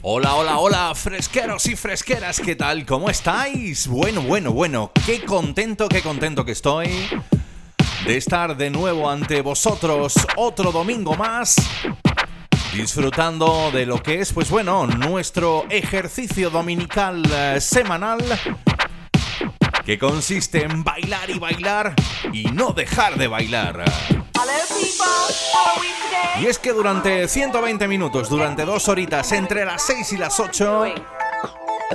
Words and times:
Hola, 0.00 0.36
hola, 0.36 0.58
hola, 0.58 0.94
fresqueros 0.94 1.66
y 1.66 1.74
fresqueras, 1.74 2.38
¿qué 2.38 2.54
tal? 2.54 2.86
¿Cómo 2.86 3.10
estáis? 3.10 3.88
Bueno, 3.88 4.22
bueno, 4.22 4.52
bueno, 4.52 4.92
qué 5.04 5.24
contento, 5.24 5.88
qué 5.88 6.02
contento 6.02 6.44
que 6.44 6.52
estoy 6.52 6.88
de 8.06 8.16
estar 8.16 8.56
de 8.56 8.70
nuevo 8.70 9.10
ante 9.10 9.40
vosotros 9.40 10.14
otro 10.36 10.70
domingo 10.70 11.16
más, 11.16 11.56
disfrutando 12.72 13.72
de 13.72 13.86
lo 13.86 14.00
que 14.00 14.20
es, 14.20 14.32
pues 14.32 14.48
bueno, 14.50 14.86
nuestro 14.86 15.66
ejercicio 15.68 16.48
dominical 16.48 17.24
eh, 17.32 17.60
semanal, 17.60 18.20
que 19.88 19.98
consiste 19.98 20.66
en 20.66 20.84
bailar 20.84 21.30
y 21.30 21.38
bailar 21.38 21.94
y 22.30 22.44
no 22.44 22.72
dejar 22.74 23.16
de 23.16 23.26
bailar. 23.26 23.84
Y 26.38 26.44
es 26.44 26.58
que 26.58 26.74
durante 26.74 27.26
120 27.26 27.88
minutos, 27.88 28.28
durante 28.28 28.66
dos 28.66 28.86
horitas, 28.90 29.32
entre 29.32 29.64
las 29.64 29.80
6 29.80 30.12
y 30.12 30.16
las 30.18 30.38
8, 30.38 30.84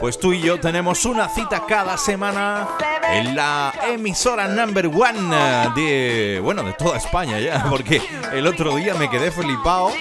pues 0.01 0.17
tú 0.19 0.33
y 0.33 0.41
yo 0.41 0.59
tenemos 0.59 1.05
una 1.05 1.29
cita 1.29 1.67
cada 1.67 1.95
semana 1.99 2.67
en 3.11 3.35
la 3.35 3.71
emisora 3.87 4.47
number 4.47 4.87
one 4.87 5.71
de, 5.75 6.39
bueno, 6.41 6.63
de 6.63 6.73
toda 6.73 6.97
España 6.97 7.39
ya, 7.39 7.63
porque 7.69 8.01
el 8.31 8.47
otro 8.47 8.75
día 8.75 8.95
me 8.95 9.07
quedé 9.07 9.29
flipado 9.29 9.91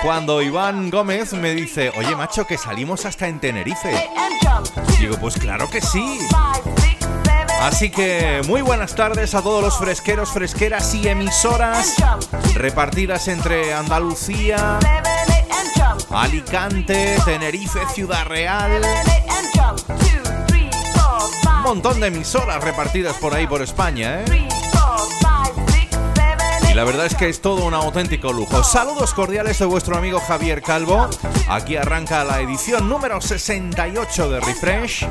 cuando 0.00 0.42
Iván 0.42 0.90
Gómez 0.90 1.32
me 1.32 1.56
dice, 1.56 1.90
oye 1.98 2.14
macho, 2.14 2.46
que 2.46 2.56
salimos 2.56 3.04
hasta 3.04 3.26
en 3.26 3.40
Tenerife. 3.40 4.10
Digo, 5.00 5.16
pues 5.18 5.36
claro 5.36 5.68
que 5.68 5.80
sí. 5.80 6.20
Así 7.60 7.90
que 7.90 8.42
muy 8.46 8.62
buenas 8.62 8.94
tardes 8.94 9.34
a 9.34 9.42
todos 9.42 9.62
los 9.62 9.76
fresqueros, 9.78 10.30
fresqueras 10.30 10.94
y 10.94 11.08
emisoras 11.08 11.94
repartidas 12.54 13.28
entre 13.28 13.74
Andalucía, 13.74 14.78
Alicante, 16.10 17.16
Tenerife, 17.24 17.80
Ciudad 17.92 18.26
Real. 18.26 18.82
Un 21.56 21.62
montón 21.62 22.00
de 22.00 22.06
emisoras 22.08 22.62
repartidas 22.62 23.16
por 23.16 23.34
ahí 23.34 23.46
por 23.46 23.62
España, 23.62 24.20
¿eh? 24.20 24.48
Y 26.70 26.74
la 26.74 26.84
verdad 26.84 27.06
es 27.06 27.14
que 27.14 27.28
es 27.28 27.40
todo 27.40 27.64
un 27.64 27.74
auténtico 27.74 28.32
lujo. 28.32 28.62
Saludos 28.62 29.14
cordiales 29.14 29.58
de 29.58 29.64
vuestro 29.64 29.96
amigo 29.96 30.20
Javier 30.20 30.62
Calvo. 30.62 31.08
Aquí 31.48 31.76
arranca 31.76 32.22
la 32.22 32.40
edición 32.40 32.88
número 32.88 33.20
68 33.20 34.30
de 34.30 34.40
Refresh. 34.40 35.06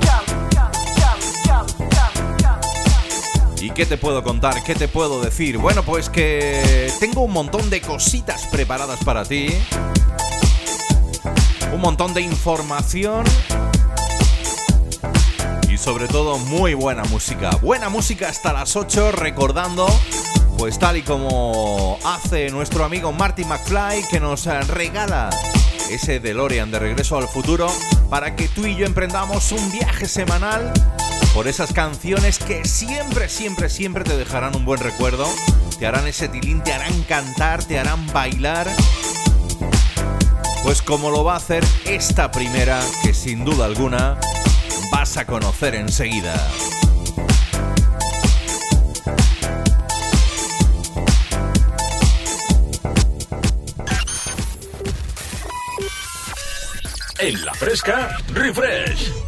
¿Y 3.66 3.72
qué 3.72 3.88
te 3.88 3.98
puedo 3.98 4.24
contar? 4.24 4.64
¿Qué 4.64 4.76
te 4.76 4.88
puedo 4.88 5.24
decir? 5.24 5.58
Bueno, 5.58 5.82
pues 5.82 6.08
que 6.12 6.94
tengo 7.00 7.22
un 7.22 7.32
montón 7.32 7.68
de 7.72 7.82
cositas 7.82 8.46
preparadas 8.52 9.04
para 9.04 9.26
ti. 9.26 9.48
Un 11.74 11.82
montón 11.82 12.14
de 12.14 12.22
información. 12.22 13.26
Y 15.68 15.80
sobre 15.80 16.08
todo 16.08 16.38
muy 16.38 16.76
buena 16.76 17.06
música. 17.06 17.50
Buena 17.60 17.90
música 17.90 18.30
hasta 18.30 18.54
las 18.54 18.76
8 18.76 19.14
recordando, 19.14 19.88
pues 20.60 20.78
tal 20.78 20.98
y 20.98 21.02
como 21.02 21.98
hace 22.06 22.52
nuestro 22.52 22.86
amigo 22.86 23.12
Marty 23.14 23.46
McFly 23.46 24.04
que 24.12 24.20
nos 24.20 24.46
regala 24.68 25.32
ese 25.90 26.20
DeLorean 26.20 26.70
de 26.70 26.78
regreso 26.78 27.18
al 27.18 27.28
futuro 27.28 27.68
para 28.12 28.36
que 28.36 28.48
tú 28.48 28.68
y 28.68 28.76
yo 28.76 28.86
emprendamos 28.86 29.52
un 29.52 29.72
viaje 29.72 30.08
semanal 30.08 30.72
por 31.36 31.50
esas 31.50 31.74
canciones 31.74 32.40
que 32.40 32.64
siempre, 32.64 33.28
siempre, 33.28 33.70
siempre 33.70 34.06
te 34.06 34.16
dejarán 34.16 34.56
un 34.56 34.64
buen 34.64 34.80
recuerdo, 34.80 35.28
te 35.78 35.86
harán 35.86 36.08
ese 36.08 36.30
tilín, 36.30 36.64
te 36.64 36.72
harán 36.72 37.04
cantar, 37.04 37.62
te 37.62 37.78
harán 37.78 38.08
bailar. 38.14 38.70
Pues 40.64 40.82
como 40.82 41.10
lo 41.12 41.26
va 41.26 41.34
a 41.34 41.38
hacer 41.38 41.66
esta 41.84 42.32
primera, 42.32 42.82
que 43.04 43.14
sin 43.14 43.44
duda 43.44 43.66
alguna 43.66 44.18
vas 44.94 45.18
a 45.18 45.26
conocer 45.26 45.76
enseguida. 45.76 46.34
En 57.20 57.46
la 57.46 57.54
fresca, 57.54 58.18
refresh. 58.34 59.25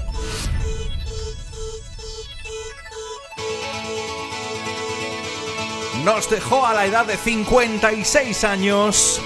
Nos 6.07 6.29
dejó 6.29 6.66
a 6.66 6.73
la 6.73 6.85
edad 6.85 7.06
de 7.06 7.18
56 7.18 8.45
años. 8.45 9.19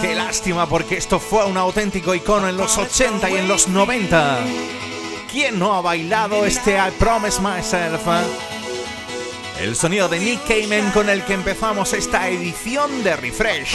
Qué 0.00 0.14
lástima 0.14 0.66
porque 0.66 0.96
esto 0.96 1.20
fue 1.20 1.44
un 1.44 1.58
auténtico 1.58 2.14
icono 2.14 2.48
en 2.48 2.56
los 2.56 2.78
80 2.78 3.28
y 3.28 3.36
en 3.36 3.46
los 3.46 3.68
90. 3.68 4.38
¿Quién 5.30 5.58
no 5.58 5.74
ha 5.74 5.82
bailado 5.82 6.46
este 6.46 6.78
I 6.78 6.90
Promise 6.98 7.42
Myself? 7.42 8.00
eh? 8.06 8.24
El 9.60 9.76
sonido 9.76 10.08
de 10.08 10.18
Nick 10.18 10.46
Cayman 10.48 10.90
con 10.92 11.10
el 11.10 11.22
que 11.26 11.34
empezamos 11.34 11.92
esta 11.92 12.30
edición 12.30 13.04
de 13.04 13.14
Refresh. 13.14 13.74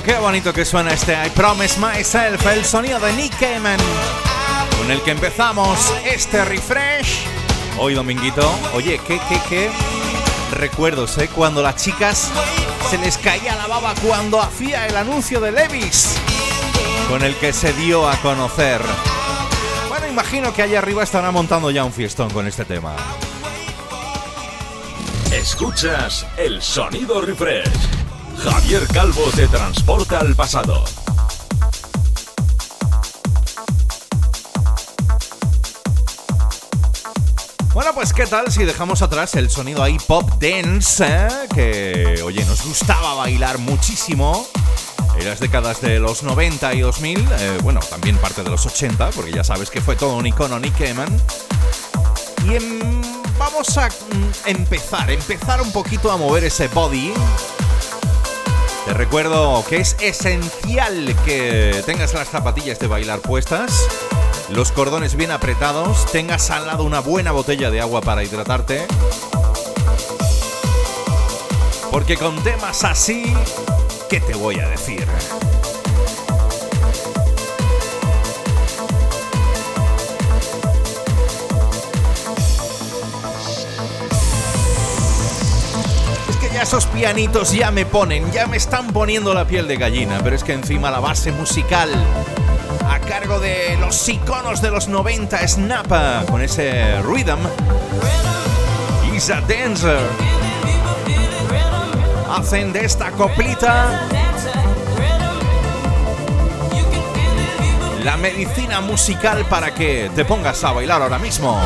Qué 0.00 0.14
bonito 0.14 0.54
que 0.54 0.64
suena 0.64 0.92
este 0.92 1.12
I 1.12 1.28
Promise 1.30 1.78
Myself, 1.78 2.46
el 2.46 2.64
sonido 2.64 2.98
de 2.98 3.12
Nick 3.12 3.38
Cayman, 3.38 3.78
con 4.78 4.90
el 4.90 5.02
que 5.02 5.10
empezamos 5.10 5.92
este 6.06 6.44
refresh. 6.46 7.26
Hoy, 7.78 7.92
dominguito, 7.92 8.48
oye, 8.74 8.98
¿qué, 9.06 9.20
qué, 9.28 9.40
qué? 9.48 9.70
Recuerdos, 10.52 11.18
¿eh? 11.18 11.28
Cuando 11.34 11.60
las 11.60 11.76
chicas 11.76 12.30
se 12.88 12.96
les 12.98 13.18
caía 13.18 13.54
la 13.56 13.66
baba 13.66 13.94
cuando 14.06 14.40
hacía 14.40 14.86
el 14.86 14.96
anuncio 14.96 15.40
de 15.40 15.52
Levis, 15.52 16.14
con 17.10 17.22
el 17.22 17.34
que 17.36 17.52
se 17.52 17.72
dio 17.74 18.08
a 18.08 18.16
conocer. 18.18 18.80
Bueno, 19.88 20.08
imagino 20.08 20.54
que 20.54 20.62
allá 20.62 20.78
arriba 20.78 21.02
estará 21.02 21.30
montando 21.32 21.70
ya 21.70 21.84
un 21.84 21.92
fiestón 21.92 22.30
con 22.30 22.46
este 22.46 22.64
tema. 22.64 22.96
Escuchas 25.30 26.26
el 26.38 26.62
sonido 26.62 27.20
refresh. 27.20 27.91
Javier 28.44 28.86
Calvo 28.88 29.22
te 29.36 29.46
transporta 29.46 30.18
al 30.18 30.34
pasado. 30.34 30.84
Bueno, 37.72 37.92
pues 37.94 38.12
qué 38.12 38.26
tal 38.26 38.50
si 38.50 38.64
dejamos 38.64 39.00
atrás 39.02 39.34
el 39.36 39.48
sonido 39.48 39.82
ahí 39.82 39.96
pop 40.06 40.28
dance, 40.40 41.04
eh? 41.06 41.28
que 41.54 42.22
oye, 42.22 42.44
nos 42.44 42.64
gustaba 42.66 43.14
bailar 43.14 43.58
muchísimo 43.58 44.46
en 45.16 45.24
las 45.24 45.40
décadas 45.40 45.80
de 45.80 46.00
los 46.00 46.22
90 46.22 46.74
y 46.74 46.80
2000, 46.80 47.18
eh, 47.18 47.58
bueno, 47.62 47.80
también 47.88 48.16
parte 48.16 48.42
de 48.42 48.50
los 48.50 48.66
80, 48.66 49.10
porque 49.10 49.32
ya 49.32 49.44
sabes 49.44 49.70
que 49.70 49.80
fue 49.80 49.94
todo 49.94 50.16
un 50.16 50.26
icono 50.26 50.58
Nick 50.58 50.78
Cayman. 50.78 51.08
Y 52.44 52.58
vamos 53.38 53.78
a 53.78 53.88
mm, 53.88 54.48
empezar, 54.48 55.10
empezar 55.10 55.62
un 55.62 55.70
poquito 55.70 56.10
a 56.10 56.16
mover 56.16 56.44
ese 56.44 56.68
body. 56.68 57.12
Recuerdo 58.94 59.64
que 59.68 59.78
es 59.78 59.96
esencial 60.00 61.16
que 61.24 61.82
tengas 61.86 62.14
las 62.14 62.28
zapatillas 62.28 62.78
de 62.78 62.86
bailar 62.86 63.20
puestas 63.20 63.88
los 64.52 64.70
cordones 64.70 65.14
bien 65.16 65.30
apretados, 65.30 66.04
tengas 66.12 66.50
al 66.50 66.66
lado 66.66 66.84
una 66.84 67.00
buena 67.00 67.32
botella 67.32 67.70
de 67.70 67.80
agua 67.80 68.02
para 68.02 68.22
hidratarte. 68.22 68.86
Porque 71.90 72.16
con 72.16 72.42
temas 72.42 72.84
así, 72.84 73.32
¿qué 74.10 74.20
te 74.20 74.34
voy 74.34 74.60
a 74.60 74.68
decir? 74.68 75.06
Esos 86.72 86.86
pianitos 86.86 87.52
ya 87.52 87.70
me 87.70 87.84
ponen, 87.84 88.32
ya 88.32 88.46
me 88.46 88.56
están 88.56 88.94
poniendo 88.94 89.34
la 89.34 89.44
piel 89.44 89.68
de 89.68 89.76
gallina, 89.76 90.20
pero 90.24 90.34
es 90.34 90.42
que 90.42 90.54
encima 90.54 90.90
la 90.90 91.00
base 91.00 91.30
musical 91.30 91.90
a 92.88 92.98
cargo 92.98 93.38
de 93.40 93.76
los 93.78 94.08
iconos 94.08 94.62
de 94.62 94.70
los 94.70 94.88
90, 94.88 95.46
Snappa, 95.48 96.24
con 96.30 96.40
ese 96.40 96.98
rhythm. 97.02 97.40
Isa 99.14 99.42
Dancer. 99.42 100.00
Hacen 102.34 102.72
de 102.72 102.86
esta 102.86 103.10
coplita 103.10 104.08
la 108.02 108.16
medicina 108.16 108.80
musical 108.80 109.44
para 109.44 109.74
que 109.74 110.10
te 110.16 110.24
pongas 110.24 110.64
a 110.64 110.72
bailar 110.72 111.02
ahora 111.02 111.18
mismo. 111.18 111.60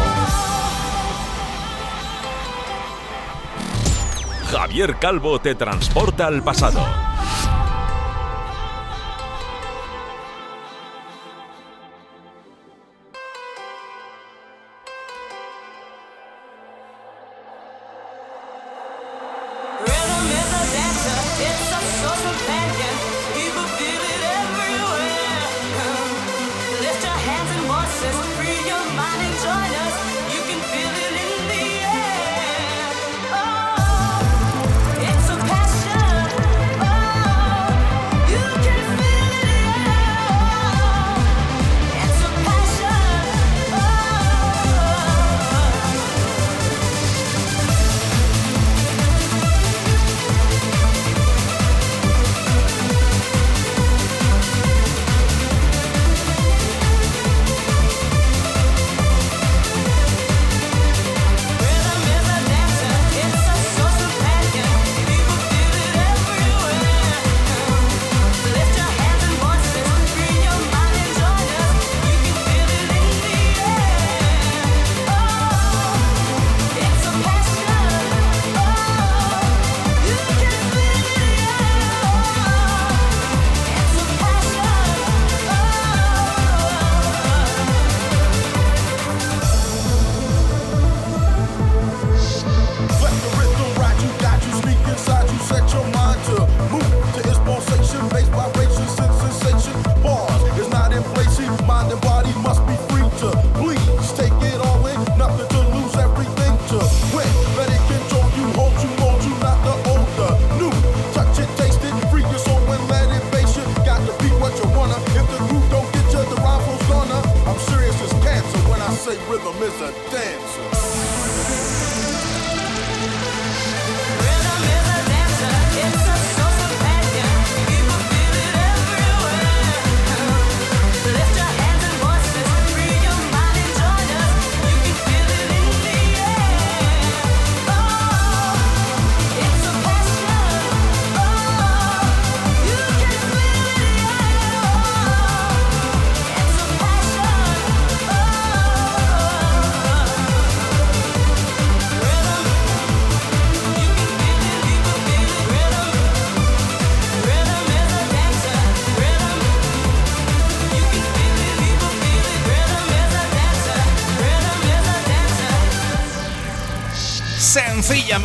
Javier 4.67 4.97
Calvo 4.99 5.39
te 5.39 5.55
transporta 5.55 6.27
al 6.27 6.43
pasado. 6.43 6.85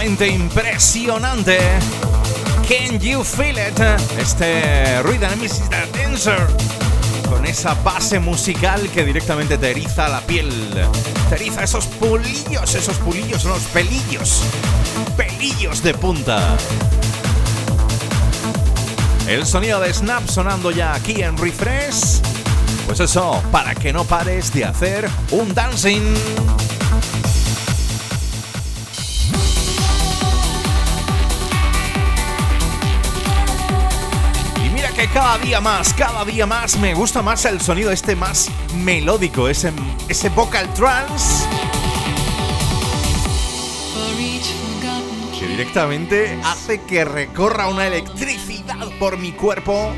Impresionante. 0.04 1.60
Can 2.68 3.00
you 3.00 3.24
feel 3.24 3.58
it? 3.58 3.80
Este 4.18 5.02
Rhythm 5.04 5.40
Mrs. 5.40 5.70
Dancer. 5.70 6.48
Con 7.30 7.46
esa 7.46 7.76
base 7.76 8.20
musical 8.20 8.82
que 8.90 9.06
directamente 9.06 9.58
te 9.58 9.72
eriza 9.72 10.10
la 10.10 10.22
piel. 10.22 10.50
Te 11.30 11.36
eriza 11.36 11.64
esos 11.64 11.86
pulillos, 11.86 12.76
esos 12.76 12.98
pulillos, 12.98 13.46
los 13.46 13.62
pelillos. 13.66 14.44
Pelillos 15.16 15.84
de 15.84 15.94
punta. 15.94 16.58
El 19.28 19.46
sonido 19.46 19.80
de 19.80 19.94
Snap 19.94 20.28
sonando 20.28 20.72
ya 20.72 20.94
aquí 20.94 21.22
en 21.22 21.38
Refresh. 21.38 22.22
Pues 22.86 23.00
eso, 23.00 23.42
para 23.52 23.76
que 23.76 23.94
no 23.94 24.04
pares 24.04 24.52
de 24.54 24.66
hacer 24.66 25.10
un 25.32 25.54
dancing. 25.54 26.16
Cada 35.14 35.38
día 35.38 35.60
más, 35.60 35.94
cada 35.94 36.24
día 36.26 36.46
más 36.46 36.78
me 36.78 36.94
gusta 36.94 37.22
más 37.22 37.46
el 37.46 37.60
sonido 37.62 37.92
este 37.92 38.16
más 38.16 38.50
melódico, 38.76 39.48
ese, 39.48 39.72
ese 40.08 40.30
vocal 40.30 40.74
trance. 40.74 41.46
Que 45.38 45.48
directamente 45.48 46.40
hace 46.44 46.82
que 46.82 47.04
recorra 47.04 47.68
una 47.68 47.88
electricidad 47.88 48.88
por 49.00 49.18
mi 49.18 49.32
cuerpo 49.32 49.92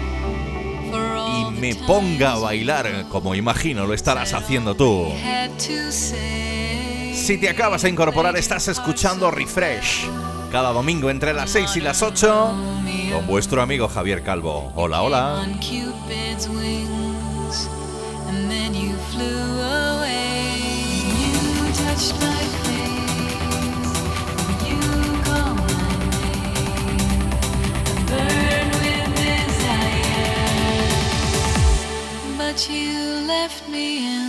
y 1.37 1.51
me 1.59 1.75
ponga 1.75 2.33
a 2.33 2.39
bailar 2.39 3.05
como 3.09 3.35
imagino 3.35 3.85
lo 3.85 3.93
estarás 3.93 4.33
haciendo 4.33 4.75
tú. 4.75 5.11
Si 5.59 7.37
te 7.37 7.49
acabas 7.49 7.83
de 7.83 7.89
incorporar 7.89 8.35
estás 8.37 8.67
escuchando 8.67 9.29
Refresh 9.29 10.07
cada 10.53 10.71
domingo 10.71 11.09
entre 11.09 11.33
las 11.33 11.49
6 11.49 11.77
y 11.77 11.81
las 11.81 12.03
8 12.03 12.53
con 13.11 13.25
vuestro 13.25 13.63
amigo 13.63 13.87
Javier 13.87 14.21
Calvo. 14.21 14.71
Hola, 14.75 15.01
hola. 15.01 15.47
you 32.69 33.25
left 33.25 33.67
me 33.67 34.22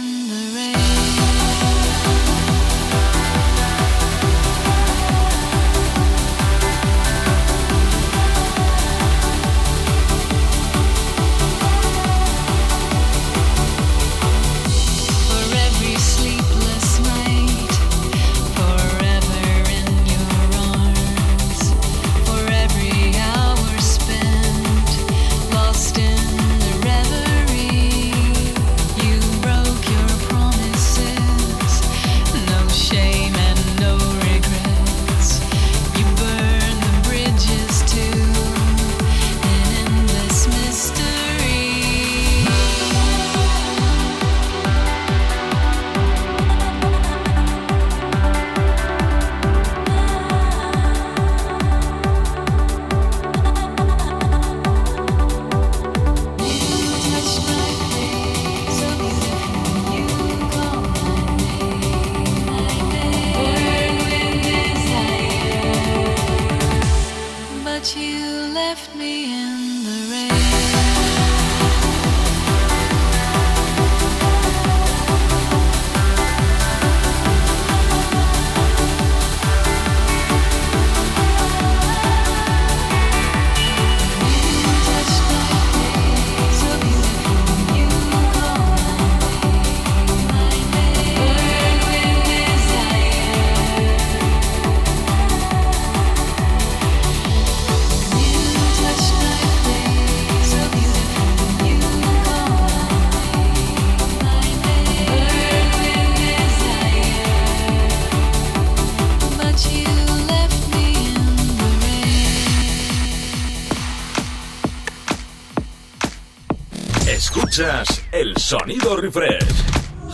el 118.10 118.36
sonido 118.36 118.96
refresh. 118.96 119.44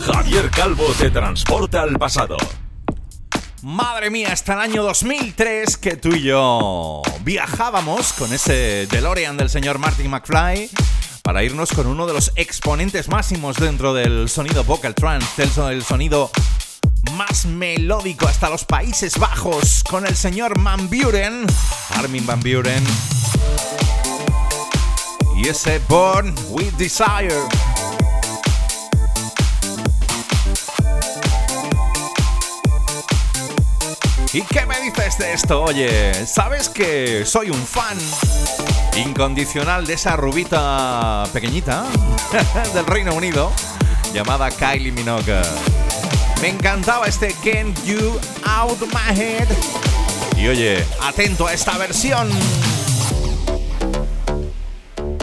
Javier 0.05 0.51
Calvo 0.51 0.85
te 0.99 1.09
transporta 1.09 1.81
al 1.81 1.97
pasado. 1.97 2.37
Madre 3.63 4.11
mía, 4.11 4.31
hasta 4.31 4.53
el 4.53 4.59
año 4.59 4.83
2003 4.83 5.77
que 5.77 5.95
tú 5.95 6.09
y 6.09 6.21
yo 6.21 7.01
viajábamos 7.21 8.13
con 8.13 8.31
ese 8.31 8.85
DeLorean 8.91 9.37
del 9.37 9.49
señor 9.49 9.79
Martin 9.79 10.11
McFly 10.11 10.69
para 11.23 11.43
irnos 11.43 11.71
con 11.71 11.87
uno 11.87 12.05
de 12.05 12.13
los 12.13 12.31
exponentes 12.35 13.07
máximos 13.07 13.57
dentro 13.57 13.95
del 13.95 14.29
sonido 14.29 14.63
vocal 14.63 14.93
trance, 14.93 15.41
del 15.41 15.83
sonido 15.83 16.29
más 17.13 17.45
melódico 17.47 18.27
hasta 18.27 18.51
los 18.51 18.65
Países 18.65 19.17
Bajos 19.17 19.83
con 19.89 20.05
el 20.05 20.15
señor 20.15 20.61
Van 20.61 20.87
Buren, 20.91 21.47
Armin 21.95 22.25
Van 22.27 22.39
Buren 22.39 22.83
y 25.43 25.47
ese 25.49 25.79
Born 25.87 26.35
with 26.49 26.73
Desire. 26.73 27.29
¿Y 34.33 34.41
qué 34.43 34.65
me 34.65 34.79
dices 34.81 35.17
de 35.17 35.33
esto? 35.33 35.63
Oye, 35.63 36.25
¿sabes 36.25 36.69
que 36.69 37.25
soy 37.25 37.49
un 37.49 37.65
fan 37.65 37.97
incondicional 38.95 39.85
de 39.85 39.93
esa 39.93 40.15
rubita 40.15 41.23
pequeñita 41.33 41.85
del 42.73 42.85
Reino 42.85 43.13
Unido 43.13 43.51
llamada 44.13 44.51
Kylie 44.51 44.91
Minogue? 44.91 45.41
Me 46.41 46.49
encantaba 46.49 47.07
este 47.07 47.33
Can't 47.43 47.83
You 47.83 48.19
Out 48.45 48.81
My 48.93 49.19
Head. 49.19 49.47
Y 50.37 50.47
oye, 50.47 50.85
atento 51.01 51.47
a 51.47 51.53
esta 51.53 51.77
versión 51.77 52.29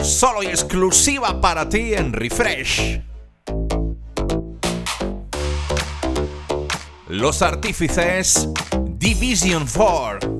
solo 0.09 0.41
y 0.41 0.47
exclusiva 0.47 1.39
para 1.39 1.69
ti 1.69 1.93
en 1.93 2.11
Refresh. 2.13 2.99
Los 7.07 7.41
artífices 7.41 8.49
Division 8.97 9.67
4. 9.67 10.39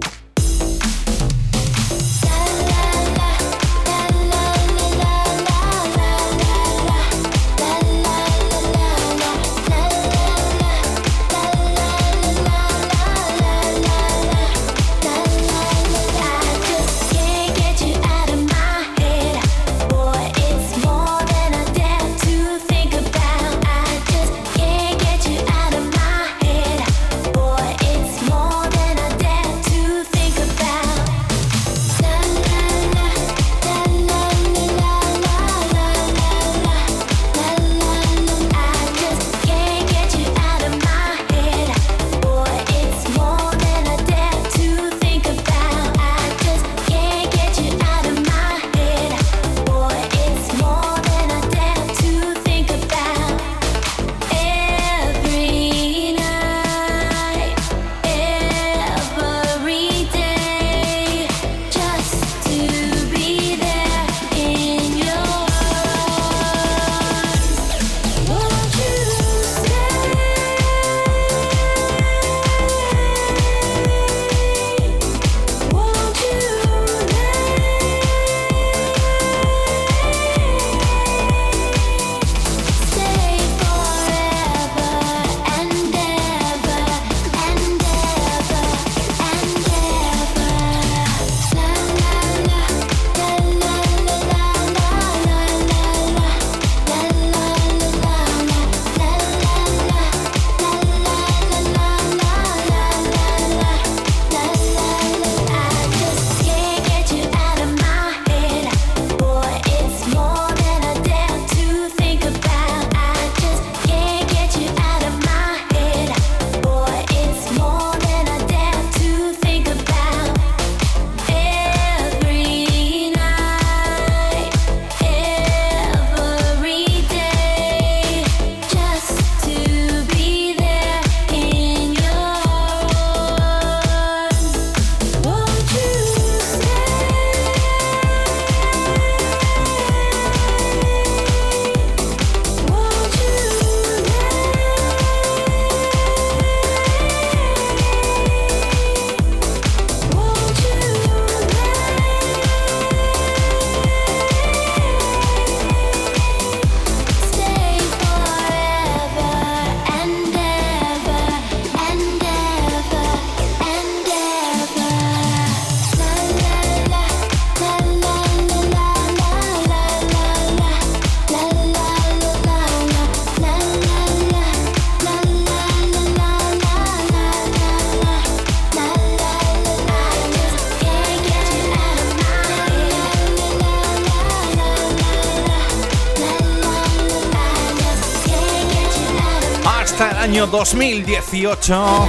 Año 190.39 190.47
2018. 190.47 192.07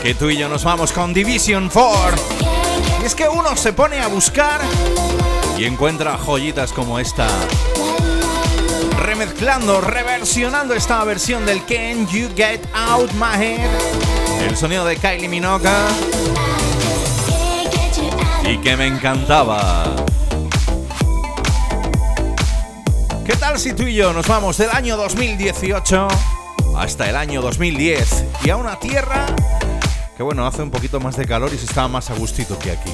Que 0.00 0.14
tú 0.14 0.30
y 0.30 0.36
yo 0.36 0.48
nos 0.48 0.62
vamos 0.62 0.92
con 0.92 1.12
Division 1.12 1.68
4. 1.68 2.16
Y 3.02 3.04
es 3.04 3.16
que 3.16 3.28
uno 3.28 3.56
se 3.56 3.72
pone 3.72 3.98
a 3.98 4.06
buscar 4.06 4.60
y 5.58 5.64
encuentra 5.64 6.16
joyitas 6.16 6.72
como 6.72 7.00
esta. 7.00 7.26
Remezclando, 9.00 9.80
reversionando 9.80 10.72
esta 10.74 11.02
versión 11.02 11.44
del 11.44 11.64
Can 11.64 12.06
You 12.06 12.28
Get 12.36 12.60
Out 12.74 13.10
My 13.14 13.44
Head. 13.44 13.70
El 14.46 14.56
sonido 14.56 14.84
de 14.84 14.96
Kylie 14.96 15.28
Minogue. 15.28 15.68
Y 18.44 18.56
que 18.58 18.76
me 18.76 18.86
encantaba. 18.86 19.96
¿Qué 23.26 23.34
tal 23.34 23.58
si 23.58 23.72
tú 23.72 23.82
y 23.82 23.94
yo 23.94 24.12
nos 24.12 24.28
vamos 24.28 24.58
del 24.58 24.70
año 24.70 24.96
2018 24.96 26.06
hasta 26.80 27.10
el 27.10 27.16
año 27.16 27.42
2010 27.42 28.24
y 28.42 28.48
a 28.48 28.56
una 28.56 28.78
tierra 28.80 29.26
que 30.16 30.22
bueno, 30.22 30.46
hace 30.46 30.62
un 30.62 30.70
poquito 30.70 30.98
más 30.98 31.14
de 31.16 31.26
calor 31.26 31.50
y 31.52 31.58
se 31.58 31.66
está 31.66 31.88
más 31.88 32.10
a 32.10 32.14
gustito 32.14 32.58
que 32.58 32.70
aquí? 32.70 32.90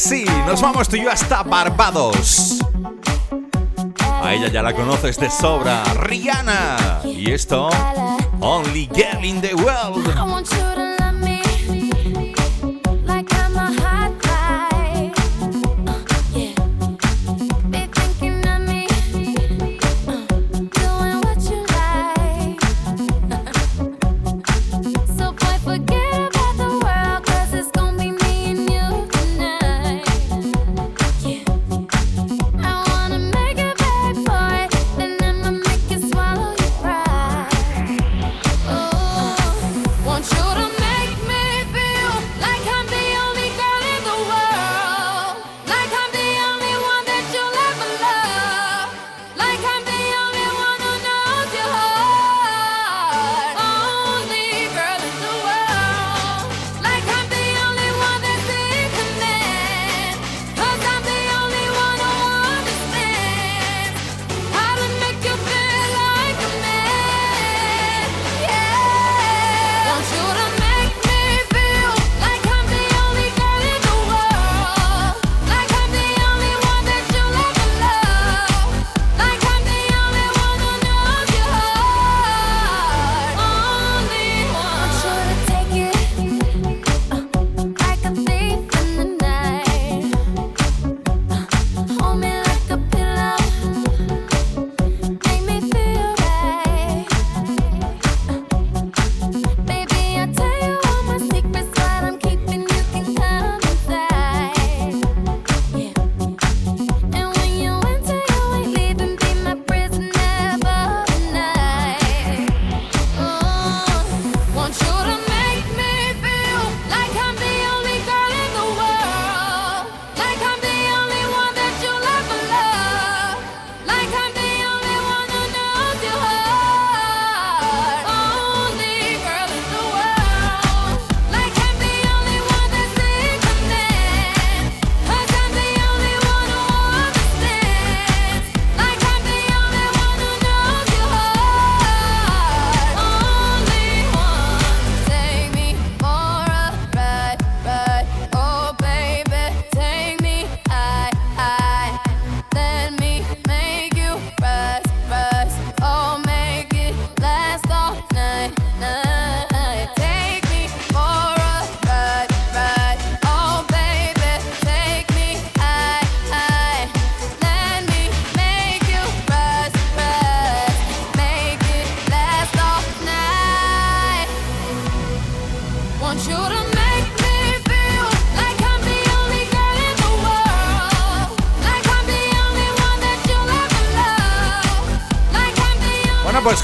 Sí? 0.00 0.24
Nos 0.46 0.60
vamos 0.62 0.88
tú 0.88 0.96
y 0.96 1.02
yo 1.02 1.10
hasta 1.10 1.42
Barbados. 1.42 2.58
A 4.22 4.34
ella 4.34 4.48
ya 4.48 4.62
la 4.62 4.74
conoces 4.74 5.18
de 5.18 5.30
sobra, 5.30 5.84
Rihanna. 5.94 7.00
Y 7.04 7.30
esto, 7.30 7.70
Only 8.40 8.88
Girl 8.94 9.24
in 9.24 9.40
the 9.40 9.54
World. 9.54 10.79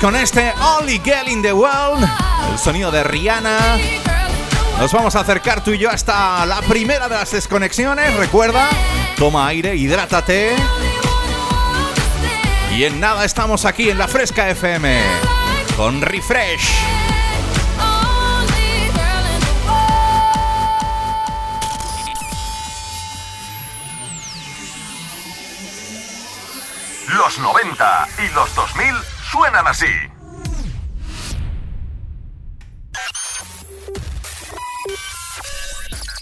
Con 0.00 0.16
este 0.16 0.52
Only 0.60 1.00
Girl 1.04 1.28
in 1.28 1.42
the 1.42 1.52
World, 1.52 2.06
el 2.50 2.58
sonido 2.58 2.90
de 2.90 3.04
Rihanna, 3.04 3.78
nos 4.78 4.92
vamos 4.92 5.14
a 5.16 5.20
acercar 5.20 5.62
tú 5.62 5.70
y 5.70 5.78
yo 5.78 5.90
hasta 5.90 6.44
la 6.44 6.60
primera 6.62 7.08
de 7.08 7.14
las 7.14 7.30
desconexiones. 7.30 8.14
Recuerda, 8.16 8.68
toma 9.16 9.46
aire, 9.46 9.76
hidrátate. 9.76 10.54
Y 12.72 12.84
en 12.84 13.00
nada 13.00 13.24
estamos 13.24 13.64
aquí 13.64 13.88
en 13.88 13.98
la 13.98 14.08
Fresca 14.08 14.50
FM 14.50 15.00
con 15.76 16.02
Refresh. 16.02 16.68
Los 27.08 27.38
90 27.38 28.08
y 28.18 28.34
los 28.34 28.54
2000 28.54 29.15
suenan 29.56 29.66
así. 29.66 29.86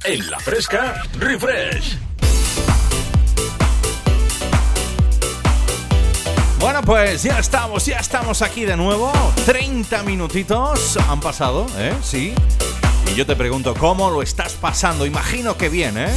En 0.05 0.31
la 0.31 0.39
fresca, 0.39 1.03
refresh. 1.19 1.97
Bueno, 6.59 6.83
pues 6.83 7.23
ya 7.23 7.39
estamos, 7.39 7.87
ya 7.87 7.99
estamos 7.99 8.43
aquí 8.43 8.65
de 8.65 8.77
nuevo. 8.77 9.13
30 9.47 10.03
minutitos 10.03 10.97
han 10.97 11.21
pasado, 11.21 11.67
¿eh? 11.79 11.95
Sí. 12.03 12.35
Y 13.11 13.15
yo 13.15 13.27
te 13.27 13.37
pregunto, 13.37 13.75
¿cómo 13.75 14.11
lo 14.11 14.23
estás 14.23 14.55
pasando? 14.55 15.07
Imagino 15.07 15.57
que 15.57 15.69
bien, 15.69 15.99
¿eh? 15.99 16.13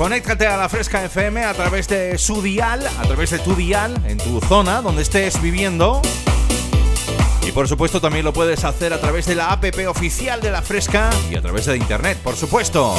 Conéctate 0.00 0.46
a 0.46 0.56
la 0.56 0.70
Fresca 0.70 1.04
FM 1.04 1.44
a 1.44 1.52
través 1.52 1.86
de 1.86 2.16
su 2.16 2.40
dial, 2.40 2.88
a 2.98 3.02
través 3.02 3.28
de 3.28 3.38
tu 3.38 3.54
dial, 3.54 3.94
en 4.06 4.16
tu 4.16 4.40
zona 4.40 4.80
donde 4.80 5.02
estés 5.02 5.42
viviendo. 5.42 6.00
Y 7.46 7.52
por 7.52 7.68
supuesto 7.68 8.00
también 8.00 8.24
lo 8.24 8.32
puedes 8.32 8.64
hacer 8.64 8.94
a 8.94 8.98
través 8.98 9.26
de 9.26 9.34
la 9.34 9.52
app 9.52 9.62
oficial 9.86 10.40
de 10.40 10.50
la 10.50 10.62
Fresca 10.62 11.10
y 11.30 11.36
a 11.36 11.42
través 11.42 11.66
de 11.66 11.76
internet, 11.76 12.16
por 12.24 12.34
supuesto. 12.34 12.94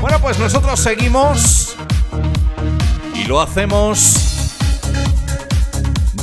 Bueno, 0.00 0.18
pues 0.22 0.38
nosotros 0.38 0.80
seguimos 0.80 1.76
y 3.14 3.24
lo 3.24 3.42
hacemos 3.42 4.16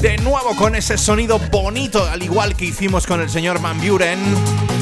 de 0.02 0.18
nuevo 0.18 0.56
con 0.56 0.74
ese 0.74 0.98
sonido 0.98 1.38
bonito, 1.52 2.04
al 2.06 2.24
igual 2.24 2.56
que 2.56 2.66
hicimos 2.66 3.06
con 3.06 3.22
el 3.22 3.30
señor 3.30 3.62
Van 3.62 3.80
Buren. 3.80 4.79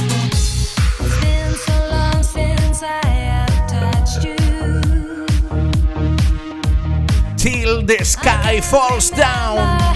Till 7.38 7.82
the 7.82 8.04
sky 8.04 8.62
falls 8.62 9.10
down. 9.10 9.87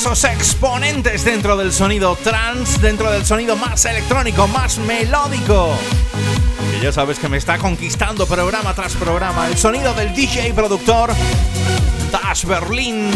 Esos 0.00 0.24
exponentes 0.24 1.24
dentro 1.26 1.58
del 1.58 1.74
sonido 1.74 2.16
trance, 2.16 2.78
dentro 2.80 3.10
del 3.10 3.26
sonido 3.26 3.54
más 3.54 3.84
electrónico, 3.84 4.48
más 4.48 4.78
melódico. 4.78 5.76
Que 6.70 6.80
ya 6.80 6.90
sabes 6.90 7.18
que 7.18 7.28
me 7.28 7.36
está 7.36 7.58
conquistando 7.58 8.26
programa 8.26 8.72
tras 8.72 8.94
programa. 8.94 9.46
El 9.48 9.58
sonido 9.58 9.92
del 9.92 10.14
DJ 10.14 10.54
productor 10.54 11.10
Dash 12.10 12.46
Berlin. 12.46 13.10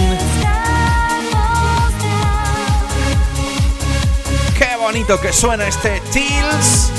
Qué 4.58 4.76
bonito 4.78 5.18
que 5.18 5.32
suena 5.32 5.66
este 5.66 6.02
Tills. 6.12 6.90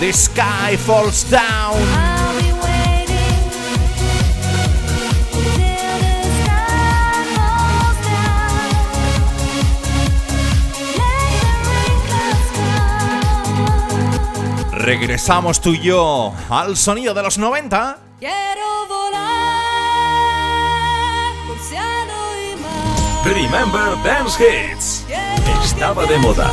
The 0.00 0.12
Sky 0.12 0.76
Falls 0.76 1.30
Down. 1.30 2.13
Regresamos 14.84 15.62
tú 15.62 15.70
y 15.70 15.80
yo 15.80 16.34
al 16.50 16.76
sonido 16.76 17.14
de 17.14 17.22
los 17.22 17.38
90. 17.38 17.96
Quiero 18.18 18.86
volar 18.86 19.14
y 22.36 22.56
mar. 22.60 23.24
Remember 23.24 24.02
Dance 24.04 24.44
Hits. 24.44 25.06
Estaba 25.64 26.04
de 26.04 26.18
moda. 26.18 26.50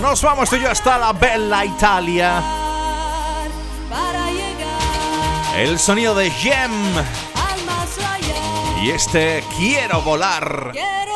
Nos 0.00 0.22
vamos 0.22 0.48
tú 0.48 0.56
y 0.56 0.62
yo 0.62 0.70
hasta 0.70 0.96
la 0.96 1.12
bella 1.12 1.66
Italia. 1.66 2.42
Para 3.90 4.30
llegar 4.30 5.58
El 5.58 5.78
sonido 5.78 6.14
de 6.14 6.30
Gem. 6.30 6.72
Y 8.82 8.90
este 8.90 9.44
Quiero 9.58 10.00
volar. 10.00 10.70
Quiero 10.72 11.09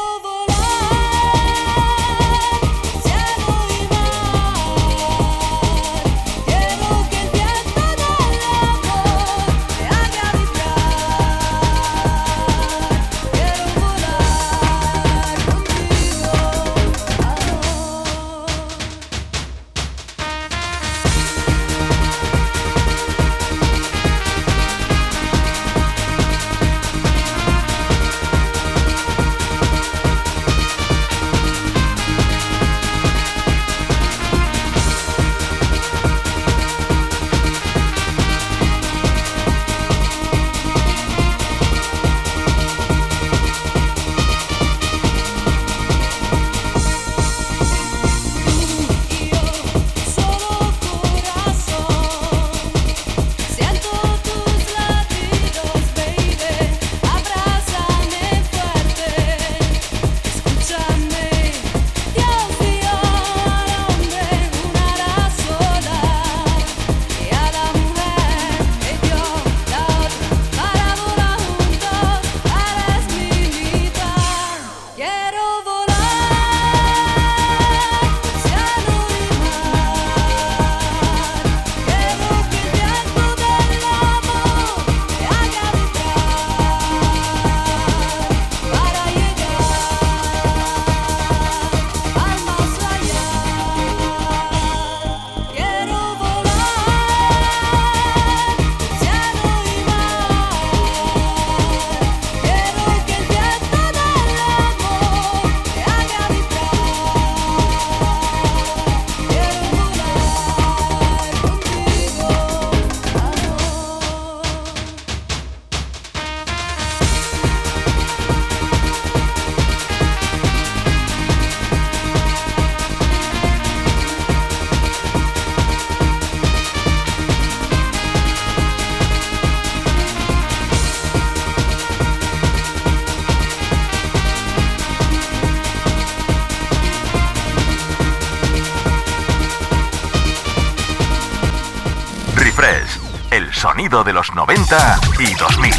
sonido 143.84 144.04
de 144.04 144.12
los 144.14 144.34
90 144.34 145.00
y 145.18 145.34
2000. 145.34 145.74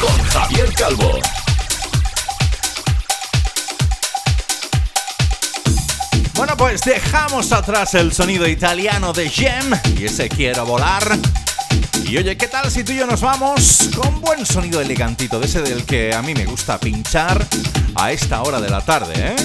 Con 0.00 0.22
Javier 0.24 0.72
Calvo. 0.74 1.18
Bueno, 6.34 6.56
pues 6.56 6.82
dejamos 6.82 7.50
atrás 7.50 7.94
el 7.94 8.12
sonido 8.12 8.46
italiano 8.46 9.12
de 9.12 9.28
Gem 9.28 9.72
y 9.98 10.04
ese 10.04 10.28
quiero 10.28 10.64
volar. 10.64 11.18
Y 12.04 12.18
oye, 12.18 12.36
¿qué 12.36 12.46
tal 12.46 12.70
si 12.70 12.84
tú 12.84 12.92
y 12.92 12.98
yo 12.98 13.06
nos 13.06 13.20
vamos 13.20 13.90
con 13.96 14.20
buen 14.20 14.46
sonido 14.46 14.80
elegantito, 14.80 15.40
de 15.40 15.46
ese 15.46 15.60
del 15.62 15.84
que 15.84 16.14
a 16.14 16.22
mí 16.22 16.34
me 16.34 16.44
gusta 16.44 16.78
pinchar 16.78 17.44
a 17.96 18.12
esta 18.12 18.42
hora 18.42 18.60
de 18.60 18.70
la 18.70 18.82
tarde, 18.82 19.14
¿eh? 19.16 19.36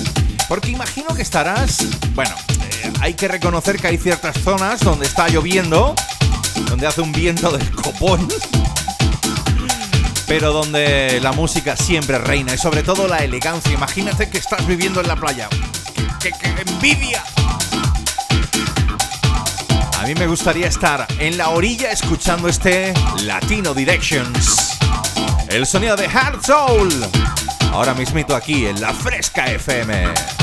Porque 0.47 0.69
imagino 0.69 1.15
que 1.15 1.23
estarás, 1.23 1.79
bueno, 2.13 2.35
eh, 2.83 2.93
hay 3.01 3.15
que 3.15 3.27
reconocer 3.27 3.79
que 3.79 3.87
hay 3.87 3.97
ciertas 3.97 4.37
zonas 4.43 4.81
donde 4.81 5.07
está 5.07 5.27
lloviendo, 5.27 5.95
donde 6.69 6.87
hace 6.87 7.01
un 7.01 7.11
viento 7.11 7.51
del 7.51 7.69
copón, 7.71 8.27
pero 10.27 10.51
donde 10.51 11.19
la 11.21 11.31
música 11.31 11.75
siempre 11.75 12.17
reina 12.17 12.53
y 12.53 12.57
sobre 12.57 12.83
todo 12.83 13.07
la 13.07 13.19
elegancia. 13.19 13.71
Imagínate 13.73 14.29
que 14.29 14.37
estás 14.37 14.65
viviendo 14.65 15.01
en 15.01 15.07
la 15.07 15.15
playa. 15.15 15.47
¡Qué, 16.21 16.31
envidia! 16.67 17.23
A 19.99 20.07
mí 20.07 20.15
me 20.15 20.27
gustaría 20.27 20.67
estar 20.67 21.07
en 21.19 21.37
la 21.37 21.49
orilla 21.49 21.91
escuchando 21.91 22.47
este 22.47 22.93
Latino 23.23 23.73
Directions. 23.73 24.77
El 25.49 25.65
sonido 25.65 25.95
de 25.95 26.05
Hard 26.07 26.43
Soul. 26.45 27.05
Ahora 27.71 27.93
mismito 27.93 28.35
aquí 28.35 28.67
en 28.67 28.79
la 28.81 28.93
Fresca 28.93 29.45
FM. 29.47 30.34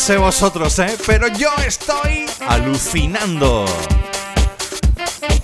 Sé 0.00 0.16
vosotros, 0.16 0.78
¿eh? 0.78 0.96
Pero 1.06 1.28
yo 1.28 1.50
estoy 1.66 2.24
alucinando. 2.48 3.66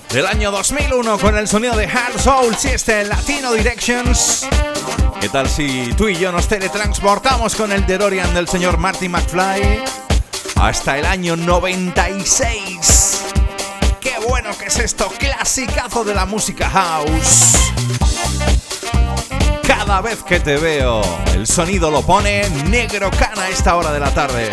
Del 0.09 0.25
año 0.25 0.49
2001 0.49 1.19
con 1.19 1.37
el 1.37 1.47
sonido 1.47 1.75
de 1.75 1.85
Hard 1.85 2.19
Soul, 2.19 2.55
si 2.55 2.69
este 2.69 3.03
Latino 3.03 3.53
Directions. 3.53 4.47
¿Qué 5.21 5.29
tal 5.29 5.47
si 5.47 5.93
tú 5.93 6.07
y 6.07 6.15
yo 6.15 6.31
nos 6.31 6.47
teletransportamos 6.47 7.55
con 7.55 7.71
el 7.71 7.85
DeLorean 7.85 8.33
del 8.33 8.47
señor 8.47 8.79
Marty 8.79 9.07
McFly 9.09 9.83
hasta 10.55 10.97
el 10.97 11.05
año 11.05 11.35
96? 11.35 13.21
¡Qué 14.01 14.15
bueno 14.27 14.49
que 14.57 14.65
es 14.65 14.79
esto! 14.79 15.07
Clasicazo 15.19 16.03
de 16.03 16.15
la 16.15 16.25
música 16.25 16.67
house. 16.67 17.53
Cada 19.87 20.01
vez 20.01 20.21
que 20.21 20.41
te 20.41 20.57
veo, 20.57 21.01
el 21.33 21.47
sonido 21.47 21.89
lo 21.89 22.01
pone 22.01 22.49
negro 22.69 23.09
cana 23.09 23.43
a 23.43 23.49
esta 23.49 23.77
hora 23.77 23.93
de 23.93 24.01
la 24.01 24.13
tarde. 24.13 24.49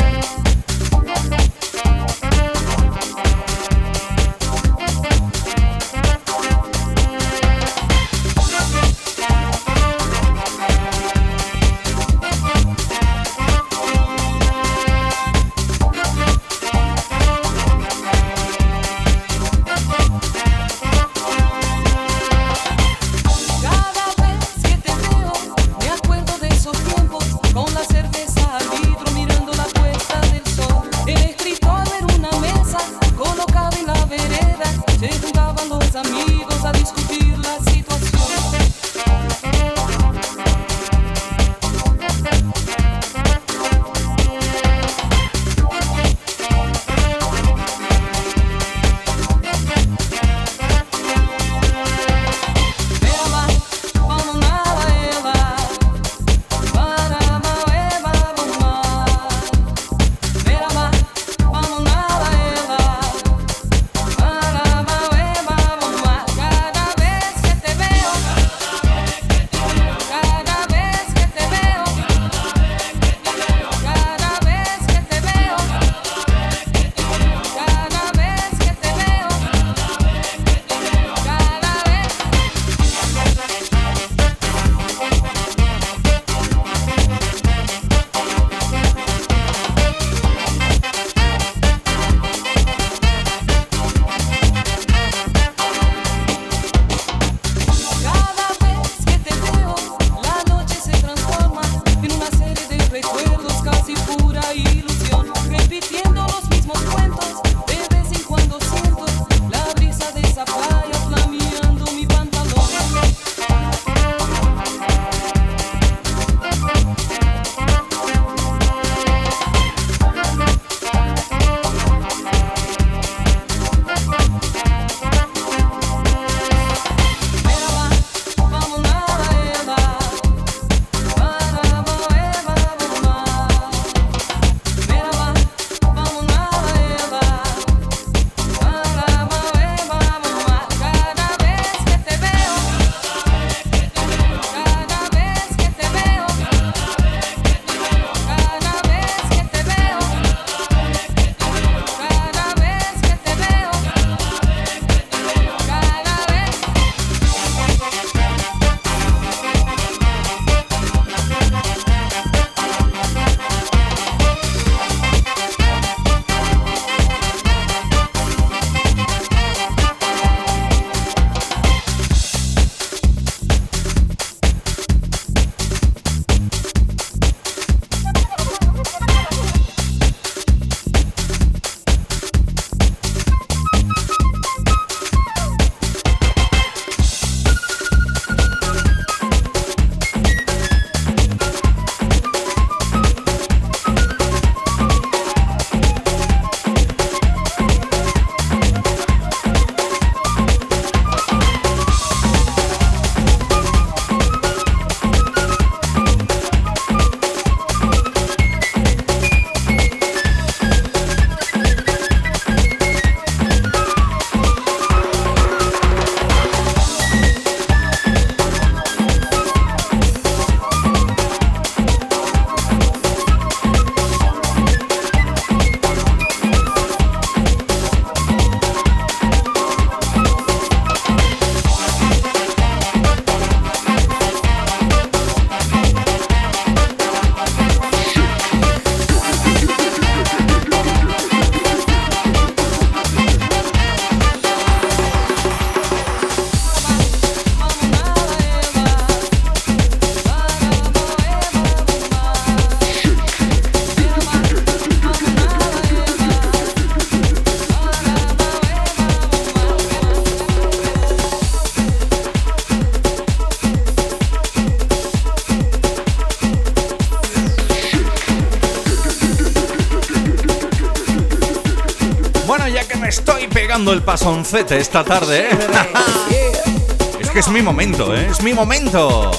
El 273.92 274.02
pasoncete 274.02 274.78
esta 274.78 275.04
tarde, 275.04 275.48
¿eh? 275.50 275.58
es 277.20 277.30
que 277.30 277.38
es 277.40 277.48
mi 277.48 277.60
momento, 277.60 278.14
¿eh? 278.14 278.28
Es 278.30 278.42
mi 278.42 278.52
momento. 278.52 279.30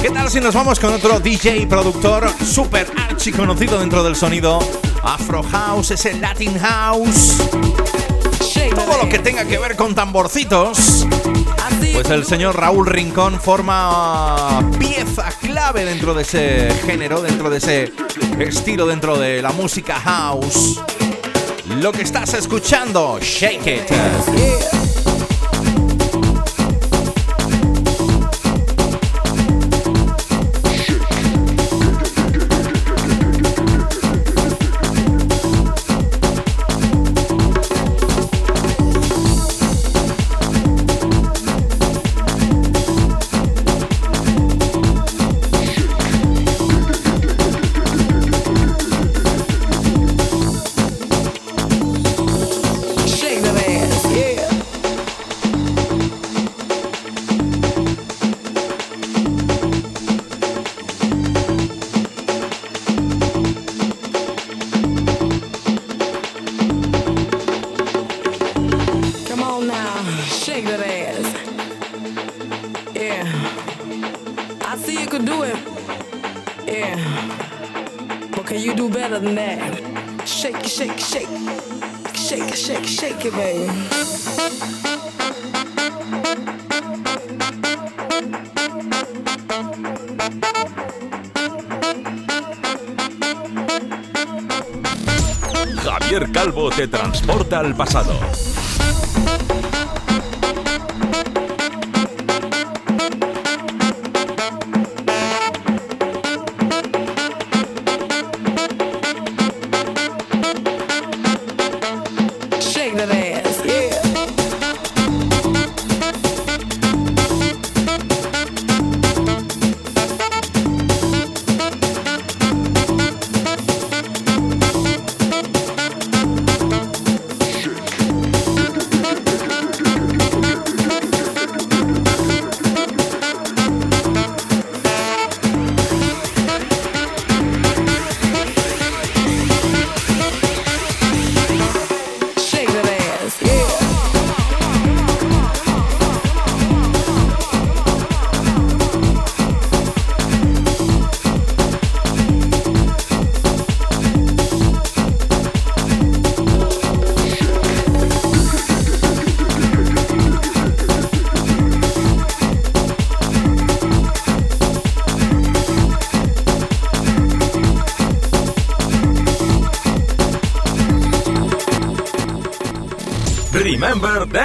¿Qué 0.00 0.10
tal 0.10 0.30
si 0.30 0.38
nos 0.40 0.54
vamos 0.54 0.78
con 0.78 0.92
otro 0.92 1.18
DJ 1.18 1.66
productor 1.66 2.30
super 2.44 2.86
archi 3.08 3.32
conocido 3.32 3.78
dentro 3.78 4.04
del 4.04 4.14
sonido? 4.14 4.60
Afro 5.02 5.42
House, 5.42 5.92
ese 5.92 6.14
Latin 6.14 6.58
House. 6.58 7.38
Todo 8.74 9.02
lo 9.02 9.08
que 9.08 9.18
tenga 9.18 9.44
que 9.44 9.58
ver 9.58 9.76
con 9.76 9.94
tamborcitos. 9.94 11.06
Pues 11.92 12.10
el 12.10 12.24
señor 12.24 12.56
Raúl 12.56 12.86
Rincón 12.86 13.40
forma 13.40 14.62
pieza 14.78 15.28
clave 15.40 15.84
dentro 15.84 16.14
de 16.14 16.22
ese 16.22 16.70
género, 16.86 17.22
dentro 17.22 17.50
de 17.50 17.58
ese 17.58 17.92
estilo, 18.40 18.86
dentro 18.86 19.16
de 19.18 19.42
la 19.42 19.52
música 19.52 19.94
house. 19.94 20.80
Lo 21.84 21.92
que 21.92 22.00
estás 22.00 22.32
escuchando, 22.32 23.18
Shake 23.20 23.66
It. 23.66 24.93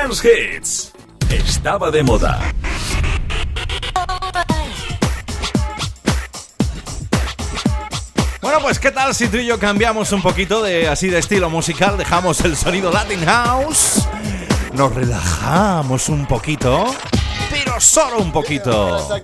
Dance 0.10 0.28
Hits. 0.28 0.92
Estaba 1.30 1.92
de 1.92 2.02
moda. 2.02 2.40
Bueno, 8.42 8.58
pues 8.64 8.80
qué 8.80 8.90
tal 8.90 9.14
si 9.14 9.28
tú 9.28 9.38
y 9.38 9.46
yo 9.46 9.60
cambiamos 9.60 10.12
un 10.12 10.24
poquito 10.24 10.64
de 10.64 10.88
así 10.88 11.10
de 11.10 11.20
estilo 11.20 11.52
musical, 11.52 11.96
dejamos 11.96 12.42
el 12.42 12.58
sonido 12.58 12.92
Latin 12.92 13.24
House, 13.24 14.08
nos 14.74 14.96
relajamos 14.96 16.10
un 16.10 16.26
poquito, 16.26 16.92
pero 17.52 17.80
solo 17.80 18.18
un 18.18 18.32
poquito. 18.32 19.22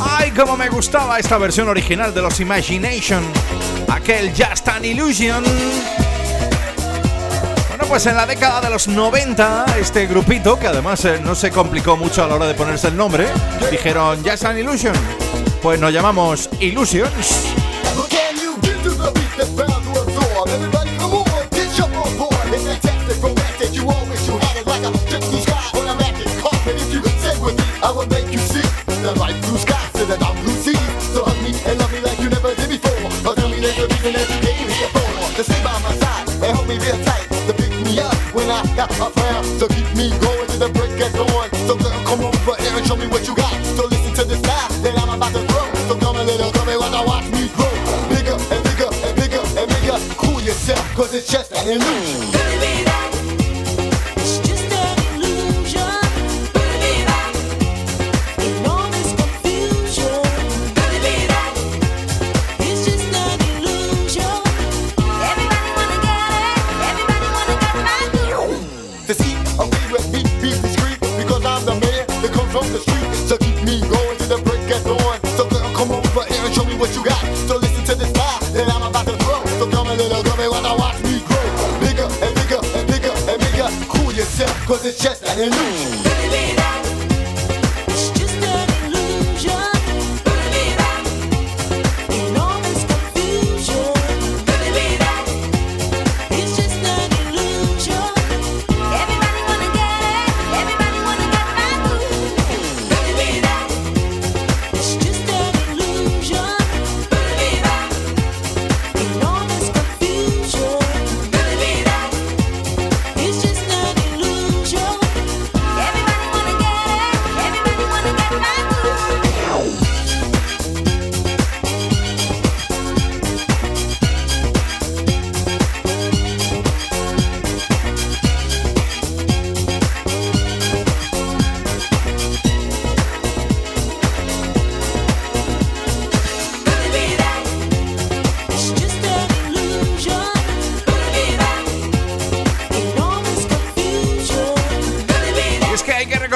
Ay, 0.00 0.30
como 0.30 0.56
me 0.56 0.68
gustaba 0.68 1.18
esta 1.18 1.38
versión 1.38 1.68
original 1.68 2.14
de 2.14 2.22
los 2.22 2.38
Imagination, 2.38 3.24
aquel 3.88 4.32
Just 4.32 4.68
an 4.68 4.84
Illusion 4.84 5.42
pues 7.90 8.06
en 8.06 8.16
la 8.16 8.24
década 8.24 8.60
de 8.60 8.70
los 8.70 8.86
90, 8.86 9.66
este 9.80 10.06
grupito, 10.06 10.56
que 10.60 10.68
además 10.68 11.04
eh, 11.04 11.20
no 11.24 11.34
se 11.34 11.50
complicó 11.50 11.96
mucho 11.96 12.22
a 12.22 12.28
la 12.28 12.36
hora 12.36 12.46
de 12.46 12.54
ponerse 12.54 12.86
el 12.86 12.96
nombre, 12.96 13.26
dijeron 13.68 14.22
Just 14.24 14.44
an 14.44 14.56
Illusion. 14.56 14.94
Pues 15.60 15.80
nos 15.80 15.92
llamamos 15.92 16.48
Illusions. 16.60 17.59
Me 40.00 40.08
going 40.20 40.39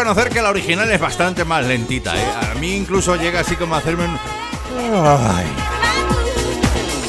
reconocer 0.05 0.31
que 0.31 0.43
la 0.43 0.51
original 0.51 0.91
es 0.93 1.01
bastante 1.01 1.47
más 1.47 1.65
lentita, 1.65 2.15
¿eh? 2.15 2.27
A 2.53 2.55
mí 2.57 2.75
incluso 2.75 3.17
llega 3.17 3.41
así 3.41 3.57
como 3.57 3.75
a 3.75 3.79
hacerme 3.79 4.05
un... 4.05 4.19
Ay. 4.95 5.47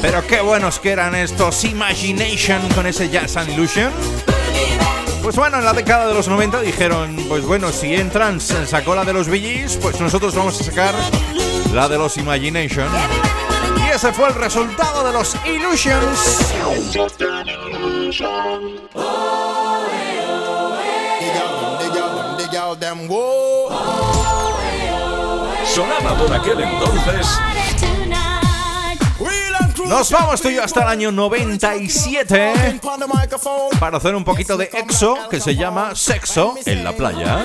Pero 0.02 0.26
qué 0.26 0.40
buenos 0.40 0.80
que 0.80 0.92
eran 0.92 1.14
estos 1.14 1.66
Imagination 1.66 2.62
con 2.74 2.88
ese 2.88 3.10
Jazz 3.10 3.36
and 3.36 3.50
Illusion. 3.50 3.92
Pues 5.22 5.36
bueno, 5.36 5.58
en 5.58 5.66
la 5.66 5.74
década 5.74 6.08
de 6.08 6.14
los 6.14 6.30
90 6.30 6.62
dijeron, 6.62 7.18
pues 7.28 7.44
bueno, 7.44 7.70
si 7.74 7.94
Entrance 7.94 8.66
sacó 8.66 8.96
la 8.96 9.04
de 9.04 9.12
los 9.12 9.28
VGs, 9.28 9.76
pues 9.82 10.00
nosotros 10.00 10.34
vamos 10.34 10.62
a 10.62 10.64
sacar 10.64 10.96
la 11.74 11.90
de 11.90 11.98
los 11.98 12.16
Imagination. 12.16 12.88
Y 13.86 13.90
ese 13.94 14.14
fue 14.14 14.30
el 14.30 14.36
resultado 14.36 15.06
de 15.06 15.12
los 15.12 15.36
Illusions. 15.46 16.48
Out 22.76 22.80
them, 22.80 23.08
whoa. 23.08 23.70
Sonaba 25.66 26.18
por 26.18 26.34
aquel 26.34 26.62
entonces. 26.62 27.28
Nos 29.88 30.10
vamos 30.10 30.42
tú 30.42 30.50
y 30.50 30.56
yo 30.56 30.64
hasta 30.64 30.82
el 30.82 30.88
año 30.88 31.12
97 31.12 32.80
On 32.84 33.00
the 33.00 33.06
microphone. 33.08 33.78
para 33.80 33.98
hacer 33.98 34.16
un 34.16 34.24
poquito 34.24 34.58
de 34.58 34.70
exo 34.74 35.16
que 35.30 35.40
se 35.40 35.56
llama 35.56 35.94
Sexo 35.96 36.56
en 36.66 36.84
la 36.84 36.92
playa. 36.94 37.44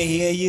Wanna 0.00 0.10
hear 0.12 0.30
you 0.30 0.39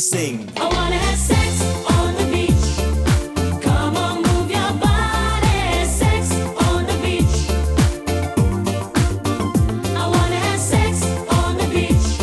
sing. 0.00 0.48
I 0.56 0.64
wanna 0.64 0.96
have 0.96 1.18
sex 1.18 1.62
on 1.90 2.14
the 2.16 2.24
beach. 2.32 2.66
Come 3.62 3.96
on, 3.96 4.22
move 4.22 4.50
your 4.50 4.72
body. 4.80 5.84
Sex 5.84 6.30
on 6.68 6.86
the 6.86 6.96
beach. 7.04 7.36
I 9.94 10.06
wanna 10.08 10.40
have 10.48 10.60
sex 10.60 11.04
on 11.28 11.58
the 11.58 11.66
beach. 11.66 12.18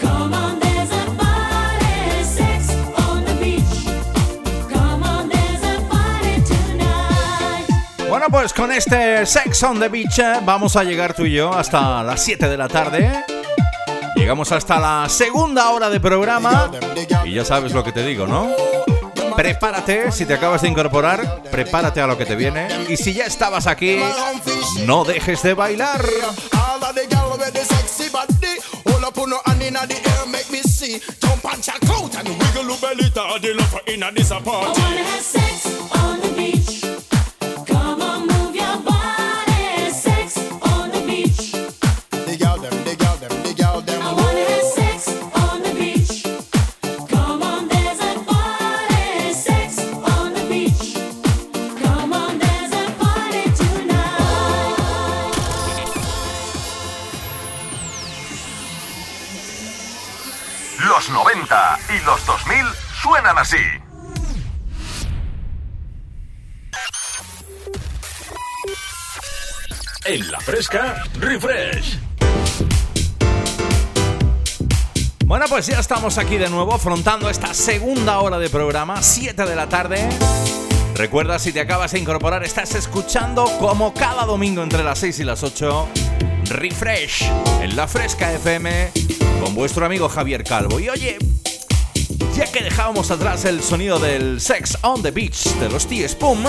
Come 0.00 0.32
on, 0.32 0.58
there's 0.58 0.90
a 0.90 1.04
party. 1.20 2.24
Sex 2.24 2.74
on 2.96 3.24
the 3.24 3.34
beach. 3.44 3.76
Come 4.72 5.02
on, 5.02 5.28
there's 5.28 5.62
a 5.62 5.76
party 5.90 6.40
tonight. 6.48 8.08
Bueno, 8.08 8.26
pues 8.30 8.54
con 8.54 8.72
este 8.72 9.26
Sex 9.26 9.62
on 9.64 9.78
the 9.78 9.88
Beach 9.88 10.18
eh, 10.18 10.40
vamos 10.44 10.76
a 10.76 10.82
llegar 10.84 11.12
tú 11.14 11.26
y 11.26 11.32
yo 11.34 11.52
hasta 11.52 12.02
las 12.02 12.22
7 12.22 12.48
de 12.48 12.56
la 12.56 12.68
tarde. 12.68 13.35
Llegamos 14.26 14.50
hasta 14.50 14.80
la 14.80 15.08
segunda 15.08 15.70
hora 15.70 15.88
de 15.88 16.00
programa 16.00 16.72
y 17.24 17.34
ya 17.34 17.44
sabes 17.44 17.72
lo 17.72 17.84
que 17.84 17.92
te 17.92 18.04
digo, 18.04 18.26
¿no? 18.26 18.50
Prepárate, 19.36 20.10
si 20.10 20.26
te 20.26 20.34
acabas 20.34 20.62
de 20.62 20.68
incorporar, 20.68 21.44
prepárate 21.48 22.00
a 22.00 22.08
lo 22.08 22.18
que 22.18 22.26
te 22.26 22.34
viene. 22.34 22.66
Y 22.88 22.96
si 22.96 23.14
ya 23.14 23.26
estabas 23.26 23.68
aquí, 23.68 24.00
no 24.84 25.04
dejes 25.04 25.44
de 25.44 25.54
bailar. 25.54 26.04
All 34.76 35.75
los 62.06 62.24
2000 62.24 62.64
suenan 63.02 63.36
así. 63.38 63.56
en 70.08 70.30
la 70.30 70.38
fresca 70.38 71.02
Refresh. 71.18 71.98
Bueno, 75.24 75.46
pues 75.48 75.66
ya 75.66 75.80
estamos 75.80 76.16
aquí 76.18 76.36
de 76.36 76.48
nuevo 76.48 76.72
afrontando 76.72 77.28
esta 77.28 77.52
segunda 77.52 78.20
hora 78.20 78.38
de 78.38 78.48
programa, 78.48 79.02
7 79.02 79.44
de 79.44 79.56
la 79.56 79.68
tarde. 79.68 80.08
Recuerda, 80.94 81.40
si 81.40 81.52
te 81.52 81.60
acabas 81.60 81.92
de 81.92 81.98
incorporar, 81.98 82.44
estás 82.44 82.76
escuchando 82.76 83.44
como 83.58 83.92
cada 83.92 84.24
domingo 84.24 84.62
entre 84.62 84.84
las 84.84 85.00
6 85.00 85.20
y 85.20 85.24
las 85.24 85.42
8, 85.42 85.88
Refresh 86.50 87.24
en 87.60 87.74
la 87.74 87.88
Fresca 87.88 88.32
FM 88.32 88.92
con 89.42 89.56
vuestro 89.56 89.84
amigo 89.84 90.08
Javier 90.08 90.44
Calvo. 90.44 90.78
Y 90.78 90.88
oye, 90.88 91.18
ya 92.36 92.52
que 92.52 92.62
dejábamos 92.62 93.10
atrás 93.10 93.46
el 93.46 93.62
sonido 93.62 93.98
del 93.98 94.40
Sex 94.40 94.76
on 94.82 95.02
the 95.02 95.10
Beach 95.10 95.44
de 95.58 95.70
los 95.70 95.86
T-Spum, 95.86 96.44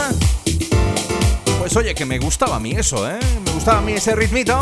pues 1.59 1.75
oye, 1.77 1.95
que 1.95 2.05
me 2.05 2.19
gustaba 2.19 2.57
a 2.57 2.59
mí 2.59 2.71
eso, 2.71 3.09
¿eh? 3.09 3.17
Me 3.45 3.51
gustaba 3.51 3.79
a 3.79 3.81
mí 3.81 3.93
ese 3.93 4.13
ritmito. 4.13 4.59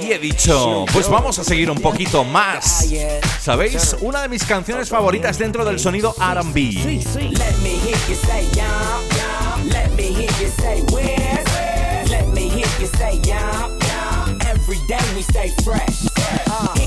Y 0.00 0.12
he 0.12 0.18
dicho, 0.18 0.86
pues 0.92 1.08
vamos 1.08 1.38
a 1.38 1.44
seguir 1.44 1.70
un 1.70 1.80
poquito 1.80 2.24
más. 2.24 2.86
¿Sabéis? 3.40 3.94
Una 4.00 4.22
de 4.22 4.28
mis 4.28 4.44
canciones 4.44 4.88
favoritas 4.88 5.36
dentro 5.38 5.64
del 5.64 5.78
sonido 5.78 6.14
RB. 6.18 6.56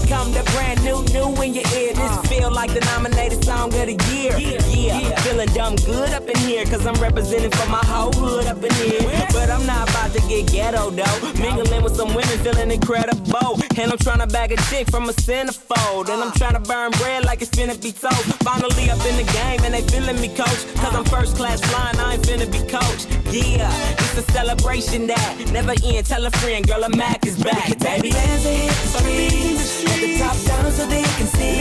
Let 0.10 0.18
me 0.18 0.18
hear 0.18 0.18
you 0.18 0.18
say 0.18 0.18
yum, 0.18 0.18
yum. 0.18 0.18
Let 0.18 0.18
me 0.18 0.18
hear 0.18 0.18
you 0.18 0.18
say 0.18 0.18
where. 0.18 0.18
Let 0.18 0.18
me 0.18 0.18
hear 0.18 0.18
you 0.18 0.18
say 0.18 0.18
yum, 0.18 0.18
yum. 0.18 0.18
Every 0.18 0.18
day 0.18 0.18
we 0.18 0.18
stay 0.18 0.18
fresh. 0.18 0.18
Uh, 0.18 0.18
it 0.18 0.18
become 0.18 0.32
the 0.34 0.43
brand 0.51 0.84
new, 0.84 1.03
new 1.14 1.43
in 1.43 1.53
your 1.53 1.68
ear. 1.76 1.93
This 1.93 2.30
feel 2.30 2.51
like 2.51 2.74
the 2.74 2.82
nominated 2.82 3.43
song 3.43 3.74
of 3.74 3.86
the 3.86 3.97
year. 4.14 4.38
Yeah, 4.38 5.16
feeling 5.22 5.49
dumb 5.49 5.76
good 5.76 6.14
up 6.14 6.28
in 6.28 6.38
here, 6.38 6.66
cause 6.66 6.86
I'm 6.86 6.99
representing 7.01 7.51
for 7.51 7.70
my 7.70 7.84
whole 7.86 8.12
hood 8.14 8.47
up 8.47 8.64
in 8.64 8.74
here. 8.74 9.01
But 9.32 9.49
I'm 9.49 9.66
not 9.66 9.89
about 9.89 10.14
to 10.14 10.22
get 10.28 10.51
ghetto 10.51 10.89
though. 10.91 11.20
Mingling 11.39 11.84
with 11.84 11.95
some 11.95 12.10
women, 12.10 12.38
feeling 12.39 12.72
incredible. 12.72 13.60
And 13.78 13.91
I'm 13.91 13.97
trying 13.97 14.20
to 14.20 14.28
bag 14.28 14.51
a 14.51 14.57
chick 14.70 14.89
from 14.89 15.10
a 15.10 15.14
centerfold. 15.14 16.10
And 16.10 16.22
I'm 16.22 16.32
trying 16.34 16.53
to 16.53 16.60
burn 16.60 16.91
bread 16.91 17.26
like 17.26 17.41
it's 17.41 17.51
finna 17.51 17.80
be 17.82 17.91
toast. 17.91 18.24
Finally 18.43 18.89
up 18.89 19.03
in 19.05 19.18
the 19.18 19.28
game, 19.32 19.62
and 19.64 19.74
they 19.74 19.82
feeling 19.82 20.20
me, 20.22 20.30
coach. 20.30 20.62
Cause 20.76 20.93
I'm 20.95 21.05
first 21.05 21.36
class 21.36 21.62
flying, 21.62 21.97
I 21.99 22.14
ain't 22.14 22.24
finna 22.24 22.49
be 22.51 22.60
coached. 22.70 23.07
Yeah, 23.32 23.72
it's 23.93 24.18
a 24.18 24.24
celebration 24.32 25.07
that 25.07 25.51
never 25.51 25.74
end. 25.84 26.05
Tell 26.05 26.26
a 26.26 26.32
friend, 26.32 26.68
girl, 26.68 26.84
a 26.84 26.89
Mac 26.89 27.26
is 27.26 27.41
back, 27.41 27.78
baby. 27.80 28.12
Dance 28.12 28.45
and 28.45 28.57
hit 28.57 28.70
the 28.70 28.88
streets. 28.88 29.99
The 30.00 30.18
top 30.18 30.38
down 30.45 30.72
so 30.72 30.86
they 30.88 31.04
can 31.04 31.28
see. 31.28 31.60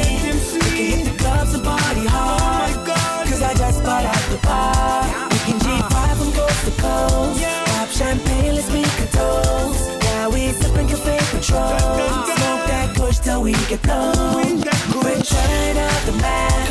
We 0.55 0.61
can 0.61 0.76
hit 0.76 1.05
the 1.11 1.18
clubs 1.18 1.55
and 1.55 1.64
party 1.64 2.07
hard. 2.07 2.70
Cause 3.26 3.43
I 3.43 3.53
just 3.55 3.82
bought 3.82 4.05
out 4.05 4.24
the 4.30 4.39
bar. 4.47 5.03
We 5.32 5.39
can 5.43 5.59
G5 5.59 6.16
from 6.18 6.30
coast 6.39 6.64
to 6.66 6.70
coast. 6.80 7.43
Pop 7.43 7.89
champagne, 7.89 8.55
let's 8.55 8.70
make 8.70 8.86
a 9.03 9.09
toast. 9.11 9.91
Now 10.03 10.30
we 10.30 10.53
sipping 10.53 10.86
cafe 10.86 11.18
control. 11.34 11.78
Smoke 12.30 12.62
that 12.70 12.95
kush 12.97 13.18
till 13.18 13.43
we 13.43 13.55
get 13.66 13.82
blown. 13.82 14.62
Return 15.03 15.74
of 15.91 16.01
the 16.07 16.14
Mac. 16.22 16.70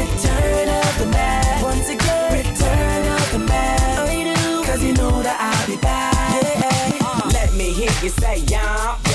Return 0.00 0.68
of 0.80 0.92
the 0.98 1.06
Mac. 1.12 1.62
Once 1.62 1.90
again, 1.90 2.32
return 2.40 3.04
of 3.20 3.32
the 3.32 3.40
Mac. 3.44 4.64
Cause 4.64 4.82
you 4.82 4.94
know 4.94 5.20
that 5.20 5.36
I'll 5.44 5.66
be 5.68 5.76
back. 5.76 6.14
Yeah. 6.40 7.32
Let 7.36 7.52
me 7.52 7.70
hear 7.72 7.92
you 8.02 8.08
say 8.08 8.38
y'all. 8.48 9.05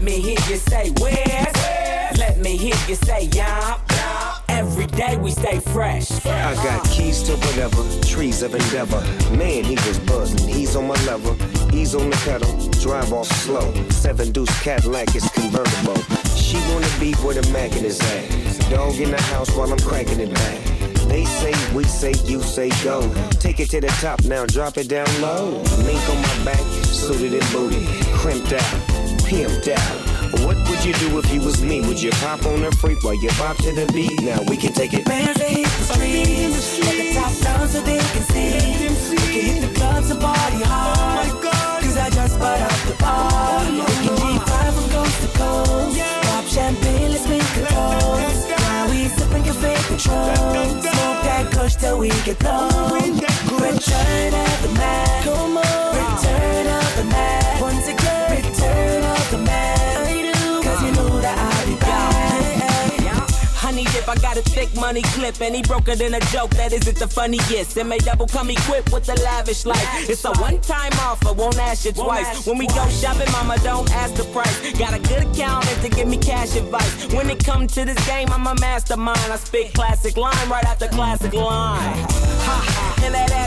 Let 0.00 0.06
me 0.06 0.18
hear 0.18 0.38
you 0.48 0.56
say 0.56 0.90
where. 0.98 1.52
Let 2.16 2.38
me 2.38 2.56
hear 2.56 2.74
you 2.88 2.94
say 2.94 3.28
y'all. 3.34 3.82
Every 4.48 4.86
day 4.86 5.18
we 5.18 5.30
stay 5.30 5.60
fresh. 5.60 6.10
I 6.24 6.54
got 6.54 6.88
keys 6.88 7.22
to 7.24 7.32
whatever, 7.32 7.82
trees 8.00 8.40
of 8.40 8.54
endeavor. 8.54 9.02
Man, 9.36 9.62
he 9.62 9.74
was 9.74 9.98
buzzing. 9.98 10.48
He's 10.48 10.74
on 10.74 10.86
my 10.86 10.94
level, 11.04 11.34
he's 11.70 11.94
on 11.94 12.08
the 12.08 12.16
pedal. 12.24 12.48
Drive 12.80 13.12
off 13.12 13.26
slow. 13.26 13.74
Seven 13.90 14.32
deuce 14.32 14.62
Cadillac 14.62 15.14
is 15.14 15.28
convertible. 15.32 16.02
She 16.34 16.56
wanna 16.72 16.88
be 16.98 17.12
where 17.16 17.34
the 17.34 17.46
Mac 17.52 17.76
in 17.76 17.84
his 17.84 18.00
ass. 18.00 18.56
Dog 18.70 18.98
in 18.98 19.10
the 19.10 19.20
house 19.20 19.54
while 19.54 19.70
I'm 19.70 19.78
cranking 19.80 20.20
it 20.20 20.32
back. 20.32 20.80
They 21.10 21.26
say, 21.26 21.52
we 21.74 21.84
say, 21.84 22.14
you 22.24 22.40
say 22.40 22.70
go. 22.82 23.12
Take 23.32 23.60
it 23.60 23.68
to 23.70 23.82
the 23.82 23.88
top 24.00 24.24
now, 24.24 24.46
drop 24.46 24.78
it 24.78 24.88
down 24.88 25.08
low. 25.20 25.62
Mink 25.84 26.08
on 26.08 26.22
my 26.22 26.44
back, 26.44 26.60
suited 26.86 27.34
and 27.34 27.52
booted, 27.52 27.84
crimped 28.14 28.52
out, 28.52 28.89
pimped 29.30 29.68
out. 29.68 29.96
What 30.44 30.56
would 30.68 30.84
you 30.84 30.92
do 30.94 31.18
if 31.20 31.32
you 31.32 31.40
was 31.40 31.62
me? 31.62 31.80
Would 31.80 32.02
you 32.02 32.10
pop 32.22 32.44
on 32.46 32.64
a 32.64 32.72
freak 32.72 33.02
while 33.04 33.14
you 33.14 33.30
bop 33.38 33.56
to 33.58 33.72
the 33.72 33.86
beat? 33.92 34.20
Now 34.22 34.42
we 34.42 34.56
can 34.56 34.72
take 34.72 34.92
it. 34.92 35.04
Bands 35.04 35.38
they 35.38 35.62
hit 35.62 35.70
the 35.78 35.84
streets. 35.86 36.78
Let 36.80 36.96
the 36.98 37.14
top 37.14 37.32
down 37.38 37.68
so 37.68 37.80
they 37.80 37.98
can 37.98 38.24
see. 38.32 38.50
We 39.10 39.16
can 39.16 39.44
hit 39.46 39.60
the 39.68 39.72
clubs 39.78 40.10
and 40.10 40.20
party 40.20 40.62
hard. 40.62 41.28
Oh 41.30 41.78
Cause 41.80 41.96
I 41.96 42.10
just 42.10 42.38
bought 42.40 42.60
out 42.60 42.80
the 42.90 42.96
bar. 42.98 43.64
We 43.70 43.78
can 44.02 44.16
G5 44.18 44.72
from 44.74 44.86
coast 44.90 45.18
to 45.22 45.28
coast. 45.38 46.00
Pop 46.26 46.44
champagne, 46.46 47.12
let's 47.12 47.28
make 47.28 47.42
a 47.42 47.64
toast. 47.70 48.50
Now 48.50 48.90
we 48.90 49.08
sipping 49.14 49.44
cafe 49.44 49.74
control. 49.86 50.34
Smoke 50.34 51.20
that 51.26 51.50
kush 51.52 51.76
till 51.76 51.98
we 51.98 52.08
get 52.26 52.38
blown. 52.40 53.14
Return 53.62 54.34
of 54.34 54.56
the 54.62 54.70
Mac. 54.74 55.24
Return 55.24 56.09
Honey 63.80 63.92
dip, 63.92 64.08
I 64.10 64.14
got 64.16 64.36
a 64.36 64.42
thick 64.42 64.74
money 64.76 65.00
clip, 65.00 65.40
and 65.40 65.54
he 65.54 65.62
broke 65.62 65.88
it 65.88 66.02
in 66.02 66.12
a 66.12 66.20
joke 66.20 66.50
that 66.50 66.70
isn't 66.70 66.98
the 66.98 67.08
funniest. 67.08 67.78
And 67.78 67.88
may 67.88 67.96
double 67.96 68.26
come 68.26 68.50
equipped 68.50 68.92
with 68.92 69.06
the 69.06 69.14
lavish 69.22 69.64
life. 69.64 69.88
It's 70.06 70.22
a 70.26 70.32
one-time 70.32 70.92
offer, 71.00 71.32
won't 71.32 71.58
ask 71.58 71.86
you 71.86 71.92
twice. 71.92 72.46
When 72.46 72.58
we 72.58 72.66
go 72.66 72.86
shopping, 72.88 73.32
mama, 73.32 73.56
don't 73.62 73.90
ask 73.92 74.14
the 74.16 74.24
price. 74.24 74.72
Got 74.72 74.92
a 74.92 74.98
good 74.98 75.24
accountant 75.24 75.80
to 75.82 75.88
give 75.88 76.08
me 76.08 76.18
cash 76.18 76.56
advice. 76.56 77.10
When 77.14 77.30
it 77.30 77.42
comes 77.42 77.72
to 77.74 77.86
this 77.86 78.06
game, 78.06 78.28
I'm 78.30 78.46
a 78.46 78.54
mastermind. 78.60 79.32
I 79.32 79.36
spit 79.36 79.72
classic 79.72 80.18
line 80.18 80.48
right 80.50 80.64
after 80.64 80.86
classic 80.88 81.32
line. 81.32 82.04
Ha, 82.04 82.56
and 82.58 82.70
that 82.70 82.80
ass 82.80 82.86
is 82.86 82.89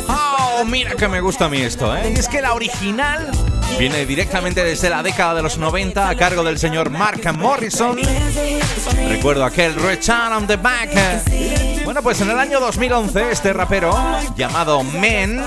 Oh, 0.08 0.66
mira 0.66 0.96
que 0.96 1.08
me 1.08 1.22
gusta 1.22 1.46
a 1.46 1.50
mí 1.50 1.62
esto, 1.62 1.96
¿eh? 1.96 2.14
Y 2.16 2.20
es 2.20 2.28
que 2.28 2.42
la 2.42 2.54
original 2.54 3.30
viene 3.78 4.06
directamente 4.06 4.64
desde 4.64 4.90
la 4.90 5.04
década 5.04 5.36
de 5.36 5.42
los 5.42 5.58
90 5.58 6.10
a 6.10 6.16
cargo 6.16 6.44
del 6.44 6.58
señor 6.60 6.90
Mark 6.90 7.22
Morrison. 7.38 7.98
Recuerdo 9.10 9.44
aquel 9.46 9.76
Return 9.76 10.34
on 10.34 10.48
the 10.48 10.58
Back. 10.58 10.92
Bueno, 11.84 12.02
pues 12.02 12.22
en 12.22 12.30
el 12.30 12.40
año 12.40 12.60
2011 12.60 13.32
este 13.32 13.54
rapero 13.54 13.96
llamado 14.36 14.84
Men, 14.84 15.42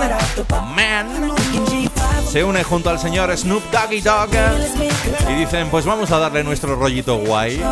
Man, 0.74 1.32
se 2.27 2.43
une 2.43 2.62
junto 2.64 2.91
al 2.91 2.99
señor 2.99 3.37
Snoop 3.37 3.62
Doggy 3.70 4.01
Dogg 4.01 4.31
y 5.31 5.35
dicen, 5.35 5.68
pues 5.70 5.85
vamos 5.85 6.11
a 6.11 6.18
darle 6.18 6.43
nuestro 6.43 6.74
rollito 6.77 7.18
guay. 7.18 7.62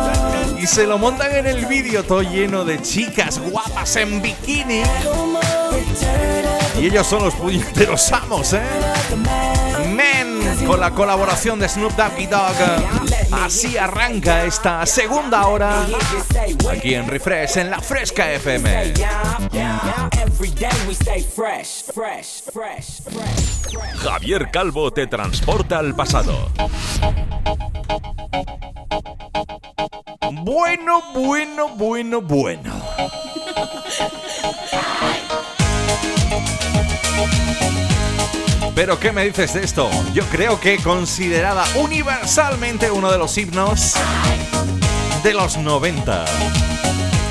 Y 0.57 0.65
se 0.65 0.87
lo 0.87 0.97
montan 0.97 1.35
en 1.35 1.47
el 1.47 1.65
vídeo 1.65 2.03
todo 2.03 2.21
lleno 2.21 2.63
de 2.63 2.81
chicas 2.81 3.39
guapas 3.39 3.95
en 3.97 4.21
bikini. 4.21 4.83
Y 6.79 6.87
ellos 6.87 7.07
son 7.07 7.23
los 7.23 7.33
puñeteros 7.35 8.11
amos, 8.11 8.53
¿eh? 8.53 8.61
Men, 9.95 10.65
con 10.65 10.79
la 10.79 10.91
colaboración 10.91 11.59
de 11.59 11.69
Snoop 11.69 11.93
Doggy 11.93 12.27
Dogg. 12.27 12.55
Así 13.31 13.77
arranca 13.77 14.45
esta 14.45 14.85
segunda 14.85 15.47
hora 15.47 15.85
aquí 16.71 16.95
en 16.95 17.07
Refresh, 17.07 17.57
en 17.57 17.69
la 17.69 17.79
Fresca 17.79 18.31
FM. 18.33 18.93
Javier 23.97 24.51
Calvo 24.51 24.91
te 24.91 25.07
transporta 25.07 25.79
al 25.79 25.95
pasado. 25.95 26.49
Bueno, 30.43 31.01
bueno, 31.13 31.69
bueno, 31.69 32.21
bueno. 32.21 32.73
Pero 38.75 38.99
¿qué 38.99 39.11
me 39.11 39.23
dices 39.23 39.53
de 39.53 39.63
esto? 39.63 39.89
Yo 40.13 40.23
creo 40.25 40.59
que 40.59 40.77
considerada 40.77 41.63
universalmente 41.75 42.91
uno 42.91 43.11
de 43.11 43.17
los 43.17 43.37
himnos 43.37 43.95
de 45.23 45.33
los 45.33 45.57
90. 45.57 46.25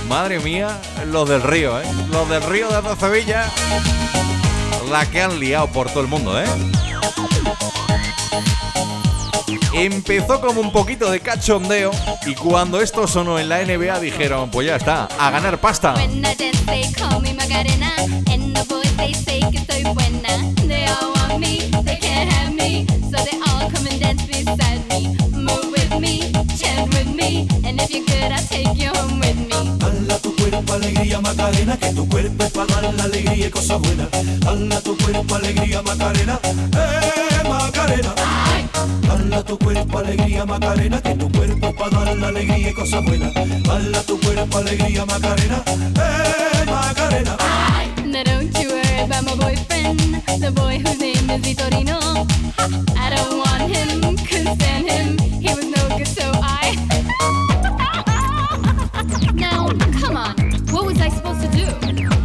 Madre 0.09 0.41
mía, 0.41 0.81
los 1.07 1.29
del 1.29 1.43
río, 1.43 1.81
¿eh? 1.81 1.85
Los 2.11 2.29
del 2.29 2.43
río 2.43 2.69
de 2.69 2.81
Rocevilla. 2.81 3.51
La 4.91 5.07
que 5.07 5.23
han 5.23 5.39
liado 5.39 5.69
por 5.69 5.89
todo 5.91 6.01
el 6.01 6.09
mundo, 6.09 6.41
¿eh? 6.41 6.47
Empezó 9.75 10.41
como 10.41 10.61
un 10.61 10.71
poquito 10.71 11.11
de 11.11 11.19
cachondeo 11.19 11.91
y 12.25 12.37
cuando 12.37 12.81
esto 12.81 13.09
sonó 13.09 13.41
en 13.41 13.49
la 13.49 13.59
NBA 13.65 13.99
dijeron, 13.99 14.49
pues 14.49 14.69
ya 14.69 14.77
está, 14.77 15.09
a 15.19 15.31
ganar 15.33 15.59
pasta. 15.61 15.95
When 15.95 16.25
I 16.25 16.35
dance, 16.37 16.65
they 16.67 16.93
call 16.93 17.21
me 17.21 17.33
Macarena. 17.33 17.93
And 18.31 18.55
the 18.55 18.65
boys, 18.69 18.97
they 18.97 19.13
say 19.13 19.41
que 19.51 19.59
soy 19.67 19.83
buena. 19.93 20.53
They 20.69 20.87
all 20.87 21.13
want 21.15 21.41
me, 21.41 21.71
they 21.85 21.99
can't 21.99 22.31
have 22.33 22.55
me. 22.55 22.87
So 23.11 23.17
they 23.25 23.37
all 23.49 23.69
come 23.69 23.89
and 23.91 24.01
dance 24.01 24.25
beside 24.27 24.87
me. 24.91 25.17
Move 25.33 25.73
with 25.73 25.99
me, 25.99 26.31
chant 26.57 26.95
with 26.95 27.13
me. 27.13 27.49
And 27.65 27.81
if 27.81 27.91
you're 27.91 28.05
good, 28.07 28.31
I'll 28.31 28.47
take 28.47 28.77
you 28.77 28.91
home 28.95 29.19
with 29.19 29.37
me. 29.37 29.79
Dala 29.81 30.19
tu 30.21 30.37
cuerpo 30.37 30.73
alegría 30.73 31.21
Macarena, 31.21 31.77
que 31.77 31.93
tu 31.93 32.09
cuerpo 32.09 32.45
es 32.45 32.53
para 32.53 32.81
dar 32.81 32.95
la 32.95 33.05
alegría 33.05 33.49
y 33.49 33.51
cosas 33.51 33.81
buenas. 33.81 34.09
Dala 34.39 34.81
tu 34.83 34.97
cuerpo 34.99 35.35
alegría 35.35 35.83
Macarena, 35.83 36.39
eh 36.45 37.49
Macarena. 37.49 38.15
Dala 39.35 39.47
tu 39.47 39.59
cuerpo 39.59 39.99
alegría 39.99 40.47
Macarena, 40.47 41.03
que 41.03 41.15
tu 41.17 41.29
cuerpo 41.33 41.91
dar 41.91 42.17
la 42.17 42.29
alegría 42.29 42.71
y 42.71 42.73
cosas 42.73 43.05
buenas. 43.05 43.35
Dala 43.35 44.01
tu 44.03 44.21
cuerpo 44.21 44.59
alegría 44.59 45.05
Macarena, 45.05 45.61
eh 45.67 46.65
Macarena. 46.67 47.37
Don't 48.25 48.57
you 48.61 48.69
worry 48.69 49.01
about 49.03 49.25
my 49.25 49.35
boyfriend, 49.35 50.23
the 50.41 50.53
boy 50.53 50.79
whose 50.79 51.01
name 51.01 51.29
is 51.31 51.43
Vitorino. 51.43 51.99
I 52.97 53.11
don't 53.11 53.39
want 53.39 53.75
him, 53.75 54.17
couldn't 54.19 54.55
stand 54.55 54.89
him. 54.89 55.19
He 55.19 55.53
was 55.53 55.65
no 55.65 55.99
good, 55.99 56.07
so 56.07 56.31
I. 56.41 56.77
now, 59.35 59.67
come 60.01 60.17
on, 60.17 60.37
what 60.71 60.85
was 60.87 61.01
I 61.01 61.09
supposed 61.09 61.41
to 61.43 61.49
do? 61.49 61.67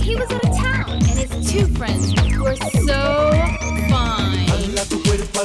He 0.03 0.15
was 0.15 0.29
out 0.29 0.45
of 0.45 0.55
town, 0.55 0.91
and 0.91 1.05
his 1.07 1.51
two 1.51 1.65
friends 1.73 2.13
were 2.39 2.55
so 2.85 3.68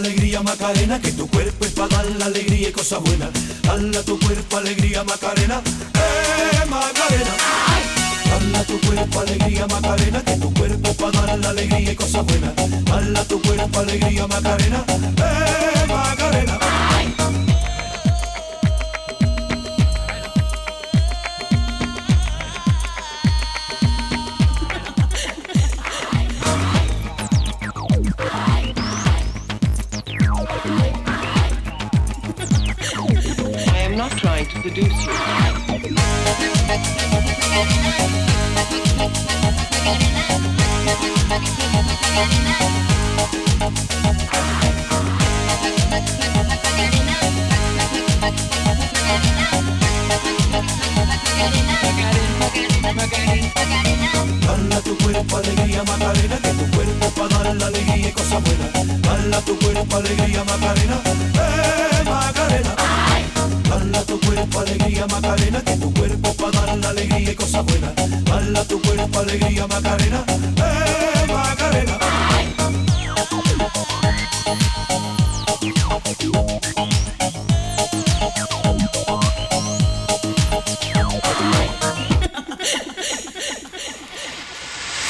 alegría 0.05 0.43
Macarena, 0.43 1.01
que 1.01 1.13
tu 1.13 1.27
cuerpo 1.29 1.65
es 1.65 1.73
para 1.73 1.89
dar 1.97 2.07
la 2.19 2.27
alegría 2.27 2.69
y 2.69 2.73
cosas 2.73 3.01
buenas. 3.01 3.31
Dala 3.63 4.03
tu 4.03 4.19
cuerpo 4.19 4.59
alegría 4.59 5.03
Macarena, 5.03 5.63
eh 5.95 6.67
Macarena. 6.69 7.35
Dala 8.29 8.65
tu 8.65 8.79
cuerpo 8.81 9.21
alegría 9.21 9.67
Macarena, 9.67 10.23
que 10.23 10.37
tu 10.37 10.53
cuerpo 10.53 10.91
es 10.91 10.97
para 10.97 11.27
dar 11.27 11.39
la 11.39 11.51
alegría 11.51 11.93
y 11.93 11.97
cosas 11.97 12.27
buenas. 12.27 12.53
Dala 12.85 13.25
tu 13.25 13.41
cuerpo 13.41 13.81
alegría 13.81 14.27
Macarena, 14.27 14.85
eh 14.89 15.87
Macarena. 15.89 16.59
Seduce 34.65 35.05
you. 35.05 35.13
Bala 54.47 54.81
tu 54.81 54.97
cuerpo, 54.99 55.37
alegría, 55.37 55.83
Macarena, 55.85 56.37
que 56.39 56.49
tu 56.49 56.71
cuerpo 56.71 57.11
para 57.11 57.45
dar 57.45 57.57
la 57.57 57.67
alegría 57.67 58.09
y 58.09 58.13
cosas 58.13 58.43
buenas. 58.43 59.01
Bala 59.03 59.41
tu 59.43 59.59
cuerpo, 59.59 59.97
alegría, 59.97 60.43
Macarena, 60.45 61.01
eh, 61.35 62.05
Macarena. 62.05 63.14
Bala 63.75 64.05
tu 64.05 64.21
cuerpo, 64.21 64.61
alegría, 64.61 65.05
Macarena, 65.09 65.61
que 65.61 65.77
tu 65.77 65.93
cuerpo 65.95 66.33
para 66.35 66.65
dar 66.65 66.79
la 66.79 66.91
alegría 66.91 67.33
y 67.33 67.35
cosas 67.35 67.65
buenas. 67.67 67.93
Bala 68.23 68.65
tu 68.65 68.81
cuerpo, 68.81 69.19
alegría, 69.19 69.67
Macarena, 69.67 70.25
eh, 70.29 71.27
Macarena. 71.27 71.99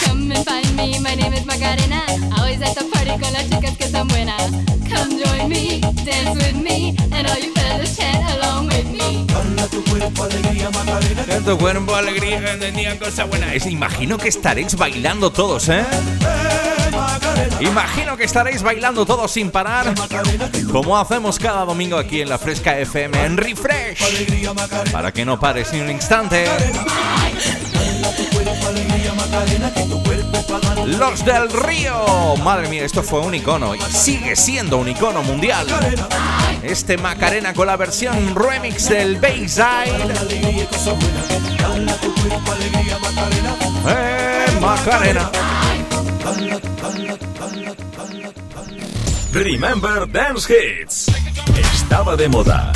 Come 0.07 0.33
and 0.33 0.45
find 0.47 0.75
me, 0.75 0.99
my 1.01 1.15
name 1.15 1.35
is 1.35 1.45
Macarena. 1.45 2.03
Always 2.39 2.63
at 2.63 2.75
the 2.75 2.85
party 2.91 3.11
con 3.23 3.31
las 3.35 3.45
chicas 3.51 3.77
que 3.77 3.85
están 3.85 4.09
buenas. 4.09 4.51
Come 4.89 5.23
join 5.23 5.51
me, 5.51 5.81
dance 6.07 6.35
with 6.43 6.57
me, 6.57 6.97
and 7.13 7.27
all 7.29 7.39
you 7.39 7.53
tu 9.75 9.85
cuerpo, 9.91 10.25
alegría, 10.25 10.71
Macarena, 10.71 11.25
En 11.29 11.45
tu 11.45 11.59
cuerpo 11.59 11.95
alegría 11.95 12.41
que 12.41 12.57
tenía 12.59 12.99
cosa 12.99 13.25
buena. 13.25 13.53
Es- 13.55 13.67
imagino 13.67 14.19
que 14.19 14.29
estaréis 14.29 14.75
bailando 14.77 15.31
todos, 15.33 15.69
¿eh? 15.69 15.85
Imagino 17.61 18.17
que 18.17 18.25
estaréis 18.25 18.63
bailando 18.63 19.07
todos 19.07 19.31
sin 19.31 19.51
parar, 19.51 19.95
como 20.73 20.99
hacemos 20.99 21.39
cada 21.39 21.65
domingo 21.65 21.97
aquí 21.97 22.21
en 22.21 22.29
la 22.29 22.39
Fresca 22.39 22.79
FM 22.79 23.25
en 23.25 23.37
Refresh, 23.37 23.99
para 24.93 25.13
que 25.13 25.25
no 25.25 25.39
pares 25.39 25.73
ni 25.73 25.81
un 25.81 25.91
instante. 25.91 26.47
Los 30.87 31.25
del 31.25 31.51
Río, 31.51 32.37
madre 32.43 32.69
mía, 32.69 32.85
esto 32.85 33.03
fue 33.03 33.21
un 33.21 33.35
icono 33.35 33.75
y 33.75 33.81
sigue 33.81 34.37
siendo 34.37 34.77
un 34.79 34.89
icono 34.89 35.23
mundial. 35.23 35.67
Este 36.65 36.97
Macarena 36.97 37.53
con 37.53 37.67
la 37.67 37.77
versión 37.77 38.35
remix 38.35 38.89
del 38.89 39.21
Bayside. 39.21 39.85
Eh, 43.87 44.47
Macarena. 44.61 45.31
Remember 49.33 50.11
Dance 50.11 50.53
Hits. 50.53 51.13
Estaba 51.75 52.17
de 52.17 52.29
moda. 52.29 52.73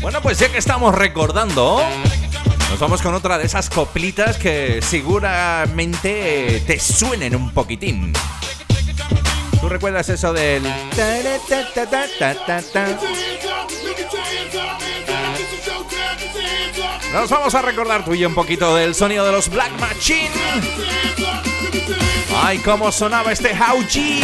Bueno, 0.00 0.20
pues 0.20 0.40
ya 0.40 0.50
que 0.50 0.58
estamos 0.58 0.92
recordando, 0.94 1.80
nos 2.70 2.80
vamos 2.80 3.00
con 3.00 3.14
otra 3.14 3.38
de 3.38 3.46
esas 3.46 3.70
coplitas 3.70 4.36
que 4.36 4.82
seguramente 4.82 6.60
te 6.66 6.80
suenen 6.80 7.36
un 7.36 7.52
poquitín. 7.52 8.12
¿Tú 9.64 9.70
recuerdas 9.70 10.06
eso 10.10 10.30
del... 10.34 10.62
Nos 17.14 17.30
vamos 17.30 17.54
a 17.54 17.62
recordar 17.62 18.04
tú 18.04 18.12
y 18.12 18.18
yo 18.18 18.28
un 18.28 18.34
poquito 18.34 18.76
del 18.76 18.94
sonido 18.94 19.24
de 19.24 19.32
los 19.32 19.48
Black 19.48 19.72
Machine. 19.80 20.28
Ay, 22.42 22.58
cómo 22.58 22.92
sonaba 22.92 23.32
este 23.32 23.56
G. 23.56 24.20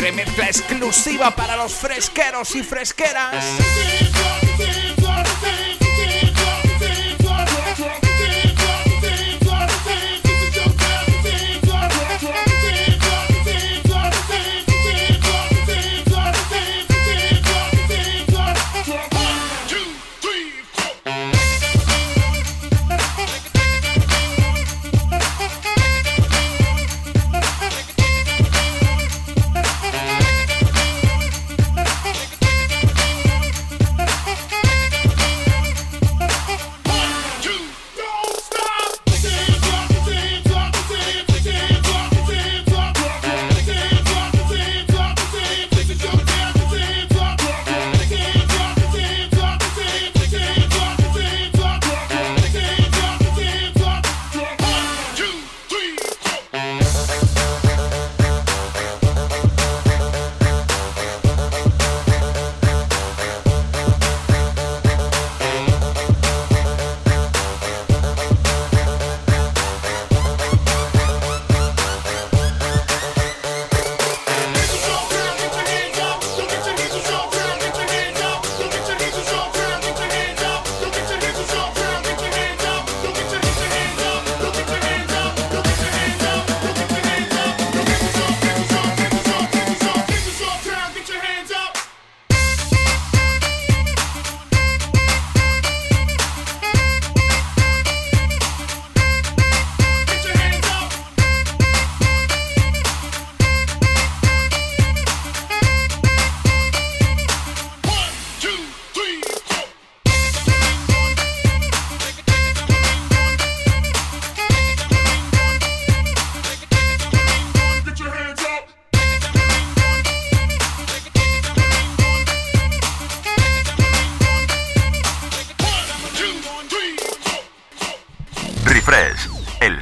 Remezcla 0.00 0.46
exclusiva 0.46 1.30
para 1.36 1.54
los 1.54 1.74
fresqueros 1.74 2.56
y 2.56 2.64
fresqueras. 2.64 3.44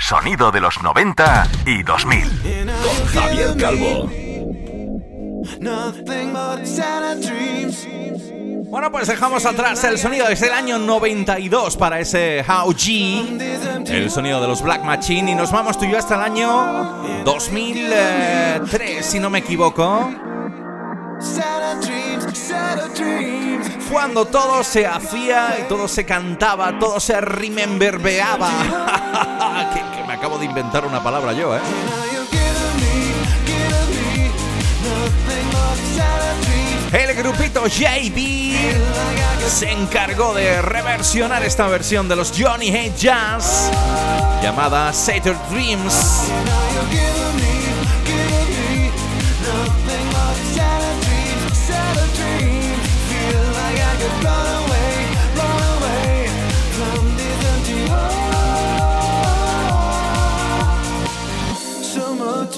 Sonido 0.07 0.53
de 0.53 0.61
los 0.61 0.81
90 0.85 1.49
y 1.67 1.83
2000. 1.83 2.23
Con 2.85 3.07
Javier 3.07 3.57
Calvo. 3.57 4.09
Bueno, 8.71 8.93
pues 8.93 9.09
dejamos 9.09 9.45
atrás 9.47 9.83
el 9.83 9.99
sonido 9.99 10.29
desde 10.29 10.47
el 10.47 10.53
año 10.53 10.79
92 10.79 11.77
para 11.77 11.99
ese 11.99 12.45
How 12.49 12.73
G, 12.73 13.85
el 13.89 14.09
sonido 14.09 14.41
de 14.41 14.47
los 14.47 14.63
Black 14.63 14.85
Machine, 14.85 15.33
y 15.33 15.35
nos 15.35 15.51
vamos 15.51 15.77
tú 15.77 15.87
y 15.87 15.91
yo 15.91 15.99
hasta 15.99 16.15
el 16.15 16.21
año 16.21 17.03
2003, 17.25 19.05
si 19.05 19.19
no 19.19 19.29
me 19.29 19.41
equivoco, 19.41 20.09
cuando 23.91 24.27
todo 24.27 24.63
se 24.63 24.87
hacía 24.87 25.57
y 25.61 25.69
todo 25.69 25.89
se 25.89 26.05
cantaba, 26.05 26.79
todo 26.79 27.01
se 27.01 27.21
rememberbeaba. 27.21 28.51
de 30.39 30.45
inventar 30.45 30.85
una 30.85 31.03
palabra 31.03 31.33
yo, 31.33 31.57
¿eh? 31.57 31.61
El 36.93 37.15
grupito 37.15 37.67
JB 37.67 38.55
se 39.49 39.71
encargó 39.71 40.35
de 40.35 40.63
reversionar 40.63 41.43
esta 41.43 41.67
versión 41.69 42.09
de 42.09 42.17
los 42.17 42.33
Johnny 42.37 42.69
Hate 42.69 42.97
Jazz 42.97 43.71
llamada 44.43 44.93
Saturn 44.93 45.39
Dreams. 45.51 46.31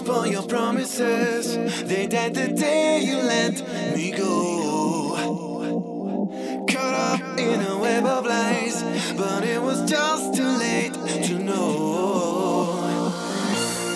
For 0.09 0.27
your 0.27 0.43
promises. 0.43 1.45
They 1.87 2.07
died 2.07 2.35
the 2.35 2.49
day 2.49 3.01
you 3.05 3.19
let 3.19 3.55
me 3.95 4.11
go. 4.11 5.15
Caught 6.67 6.95
up 7.13 7.39
in 7.39 7.61
a 7.61 7.77
web 7.79 8.07
of 8.07 8.25
lies, 8.25 8.83
but 9.19 9.45
it 9.45 9.61
was 9.61 9.79
just 9.85 10.33
too 10.35 10.53
late 10.67 10.95
to 11.29 11.35
know. 11.39 12.81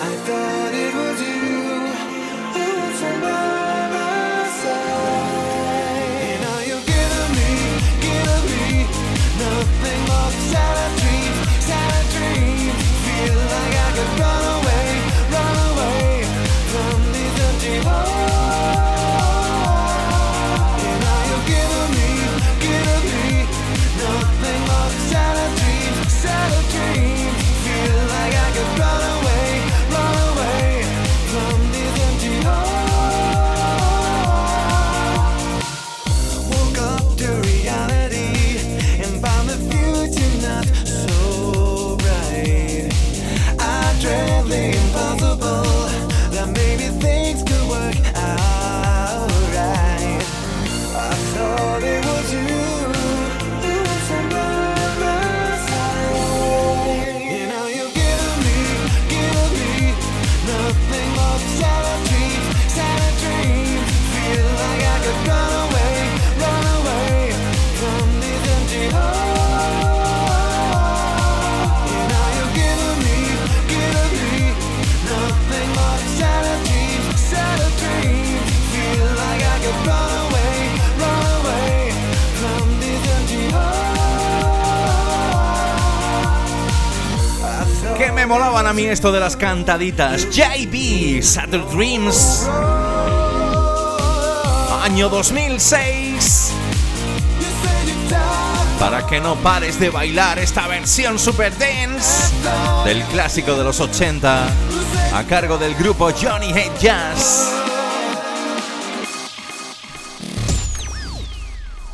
I 0.09 0.13
thought 0.25 0.73
it 0.85 0.93
was 1.01 1.17
you 1.29 1.41
who 2.55 2.67
was 2.81 2.97
me 7.41 8.85
nothing 9.45 10.01
but 10.09 10.33
sad 10.51 10.89
dreams, 10.99 11.39
sad 11.69 12.03
dreams. 12.15 12.77
Feel 13.05 13.37
like 13.55 13.75
I 13.85 13.89
could 13.95 14.13
run 14.19 14.52
molaban 88.25 88.67
a 88.67 88.73
mí 88.73 88.85
esto 88.85 89.11
de 89.11 89.19
las 89.19 89.35
cantaditas. 89.35 90.29
JB, 90.29 91.21
Saturn 91.21 91.67
Dreams. 91.75 92.47
Año 94.83 95.09
2006. 95.09 96.51
Para 98.79 99.05
que 99.07 99.19
no 99.19 99.35
pares 99.35 99.79
de 99.79 99.89
bailar 99.89 100.39
esta 100.39 100.67
versión 100.67 101.17
super 101.17 101.51
dance 101.57 102.33
del 102.85 103.01
clásico 103.03 103.55
de 103.55 103.63
los 103.63 103.79
80 103.79 104.47
a 105.13 105.23
cargo 105.23 105.57
del 105.57 105.75
grupo 105.75 106.11
Johnny 106.11 106.51
Hate 106.51 106.79
Jazz. 106.79 107.51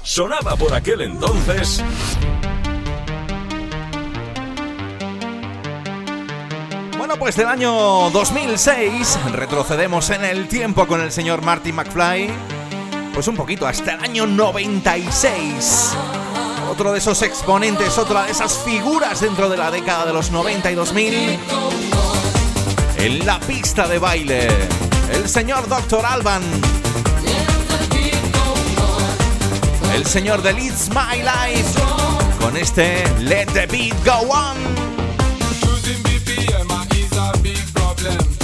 Sonaba 0.04 0.56
por 0.56 0.74
aquel 0.74 1.02
entonces 1.02 1.84
pues 7.20 7.36
del 7.36 7.48
año 7.48 8.10
2006 8.12 9.20
retrocedemos 9.34 10.10
en 10.10 10.24
el 10.24 10.48
tiempo 10.48 10.88
con 10.88 11.02
el 11.02 11.12
señor 11.12 11.42
Marty 11.42 11.74
McFly. 11.74 12.30
Pues 13.14 13.28
un 13.28 13.36
poquito, 13.36 13.68
hasta 13.68 13.96
el 13.96 14.04
año 14.04 14.26
96. 14.26 15.98
Otro 16.72 16.94
de 16.94 17.00
esos 17.00 17.22
exponentes, 17.22 17.98
otra 17.98 18.24
de 18.24 18.32
esas 18.32 18.58
figuras 18.60 19.20
dentro 19.20 19.50
de 19.50 19.58
la 19.58 19.70
década 19.70 20.06
de 20.06 20.14
los 20.14 20.32
90 20.32 20.72
y 20.72 20.76
2000. 20.76 21.40
En 22.98 23.26
la 23.26 23.40
pista 23.42 23.88
de 23.88 24.00
baile, 24.00 24.48
el 25.14 25.28
señor 25.28 25.68
Dr. 25.68 26.06
Alban. 26.06 26.44
El 29.94 30.06
señor 30.06 30.42
de 30.42 30.54
Leads 30.54 30.90
My 30.90 31.18
Life. 31.18 31.80
Con 32.40 32.56
este 32.56 33.04
Let 33.20 33.48
the 33.48 33.66
Beat 33.66 34.06
Go 34.06 34.30
On. 34.30 34.89
Problem. 38.00 38.39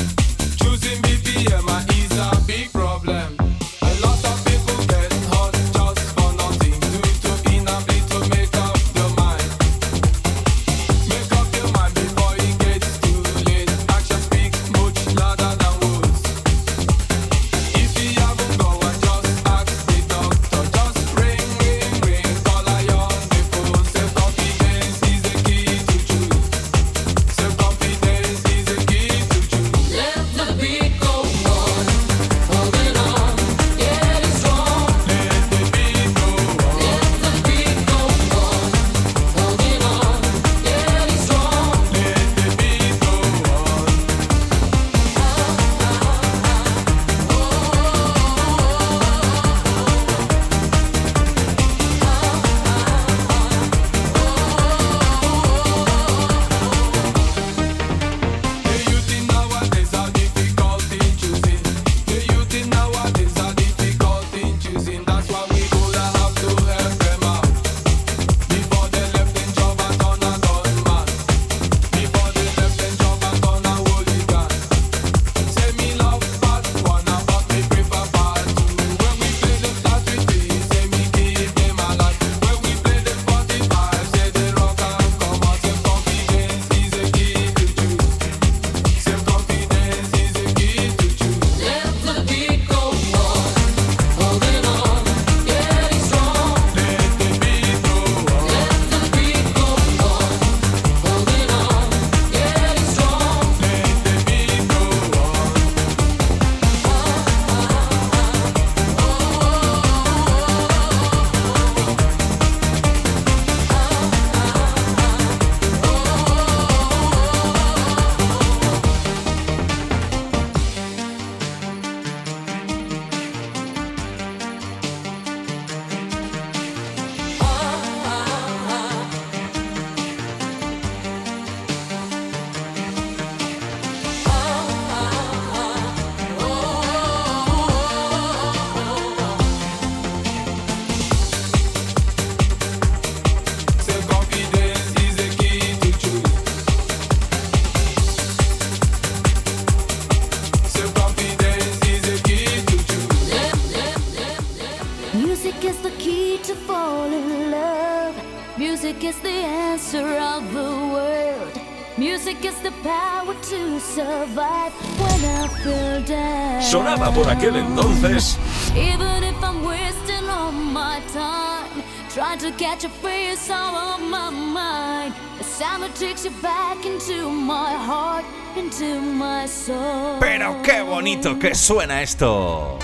Heart 177.85 178.25
Into 178.55 179.01
my 179.01 179.47
soul 179.47 180.17
Pero 180.19 180.61
qué 180.61 180.81
bonito 180.81 181.37
que 181.37 181.53
suena 181.53 182.01
esto. 182.01 182.79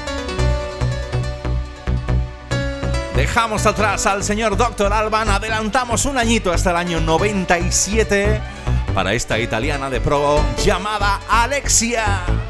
Dejamos 3.16 3.66
atrás 3.66 4.06
al 4.06 4.24
señor 4.24 4.58
Dr. 4.58 4.92
Alban, 4.92 5.30
adelantamos 5.30 6.06
un 6.06 6.18
añito 6.18 6.52
hasta 6.52 6.72
el 6.72 6.78
año 6.78 7.00
97 7.00 8.42
para 8.94 9.14
esta 9.14 9.40
italiana 9.40 9.90
de 9.90 10.02
pro 10.02 10.44
llamada 10.64 11.22
Alexia. 11.30 12.41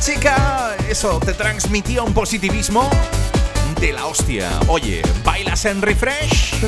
Chica, 0.00 0.76
eso 0.88 1.20
te 1.20 1.34
transmitía 1.34 2.02
un 2.02 2.14
positivismo 2.14 2.88
de 3.80 3.92
la 3.92 4.06
hostia. 4.06 4.48
Oye, 4.68 5.02
¿bailas 5.24 5.66
en 5.66 5.82
refresh? 5.82 6.58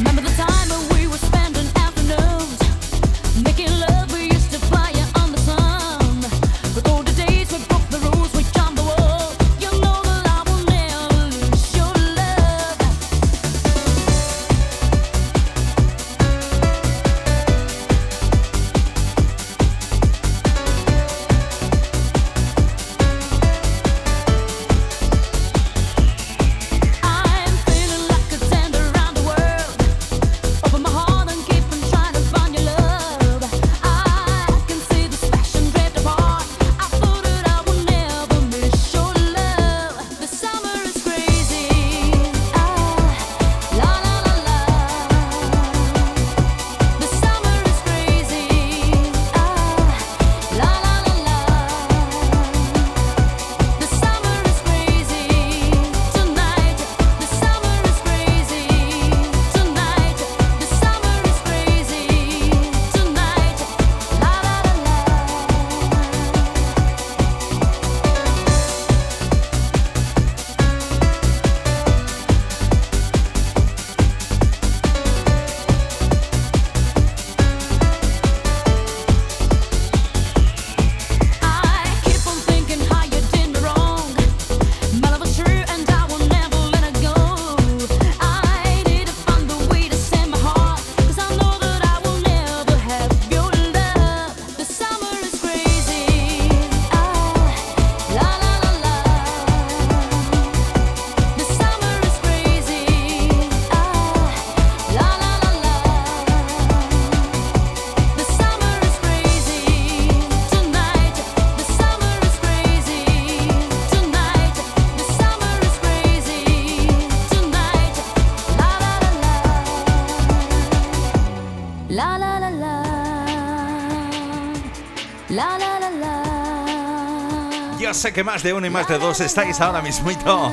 Que 128.13 128.25
más 128.25 128.43
de 128.43 128.53
uno 128.53 128.67
y 128.67 128.71
más 128.71 128.87
de 128.89 128.99
dos 128.99 129.21
estáis 129.21 129.61
ahora 129.61 129.81
mismito 129.81 130.53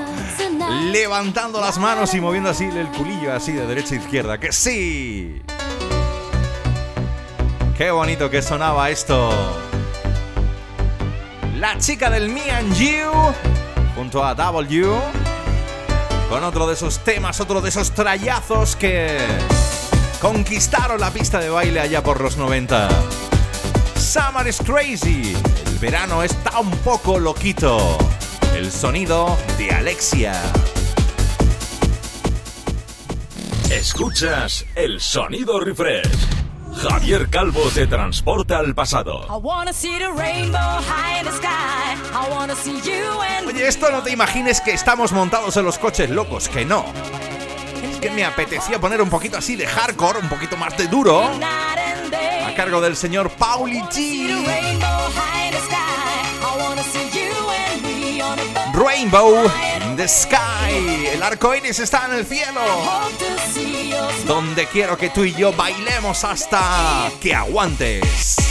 levantando 0.91 1.59
las 1.59 1.77
manos 1.77 2.13
y 2.13 2.21
moviendo 2.21 2.49
así 2.49 2.65
el 2.65 2.87
culillo 2.89 3.33
así 3.33 3.51
de 3.51 3.65
derecha 3.65 3.95
a 3.95 3.97
izquierda. 3.97 4.37
¡Que 4.37 4.51
sí! 4.51 5.41
¡Qué 7.77 7.91
bonito 7.91 8.29
que 8.29 8.41
sonaba 8.41 8.89
esto! 8.89 9.31
La 11.57 11.77
chica 11.77 12.09
del 12.09 12.29
Me 12.29 12.49
and 12.51 12.73
You 12.75 13.11
junto 13.95 14.23
a 14.23 14.33
W 14.35 14.87
con 16.29 16.43
otro 16.43 16.67
de 16.67 16.73
esos 16.73 16.99
temas, 16.99 17.39
otro 17.41 17.59
de 17.61 17.69
esos 17.69 17.91
trayazos 17.91 18.75
que 18.75 19.17
conquistaron 20.21 20.99
la 20.99 21.11
pista 21.11 21.39
de 21.39 21.49
baile 21.49 21.79
allá 21.79 22.03
por 22.03 22.21
los 22.21 22.37
90. 22.37 22.89
Summer 23.95 24.47
is 24.47 24.61
crazy. 24.61 25.35
Verano 25.79 26.23
está 26.23 26.59
un 26.59 26.71
poco 26.79 27.19
loquito. 27.19 27.97
El 28.53 28.69
sonido 28.69 29.37
de 29.57 29.71
Alexia. 29.71 30.33
Escuchas 33.71 34.65
el 34.75 34.99
sonido 34.99 35.57
refresh. 35.61 36.09
Javier 36.75 37.29
Calvo 37.29 37.61
te 37.73 37.87
transporta 37.87 38.57
al 38.57 38.75
pasado. 38.75 39.25
Oye, 43.47 43.67
esto 43.67 43.89
no 43.89 44.03
te 44.03 44.11
imagines 44.11 44.59
que 44.59 44.73
estamos 44.73 45.13
montados 45.13 45.55
en 45.55 45.63
los 45.63 45.77
coches 45.77 46.09
locos, 46.09 46.49
que 46.49 46.65
no. 46.65 46.83
Es 47.89 47.99
que 47.99 48.11
me 48.11 48.25
apetecía 48.25 48.79
poner 48.79 49.01
un 49.01 49.09
poquito 49.09 49.37
así 49.37 49.55
de 49.55 49.65
hardcore, 49.65 50.19
un 50.19 50.27
poquito 50.27 50.57
más 50.57 50.77
de 50.77 50.87
duro, 50.87 51.23
a 51.23 52.53
cargo 52.53 52.81
del 52.81 52.97
señor 52.97 53.29
Pauli 53.29 53.79
G. 53.83 54.98
Rainbow 58.79 59.43
in 59.43 59.97
the 59.97 60.07
Sky. 60.07 61.09
El 61.13 61.21
arco 61.21 61.53
iris 61.53 61.79
está 61.79 62.05
en 62.05 62.13
el 62.13 62.25
cielo. 62.25 62.61
Donde 64.25 64.67
quiero 64.67 64.97
que 64.97 65.09
tú 65.09 65.25
y 65.25 65.33
yo 65.33 65.51
bailemos 65.51 66.23
hasta 66.23 67.11
que 67.19 67.35
aguantes. 67.35 68.48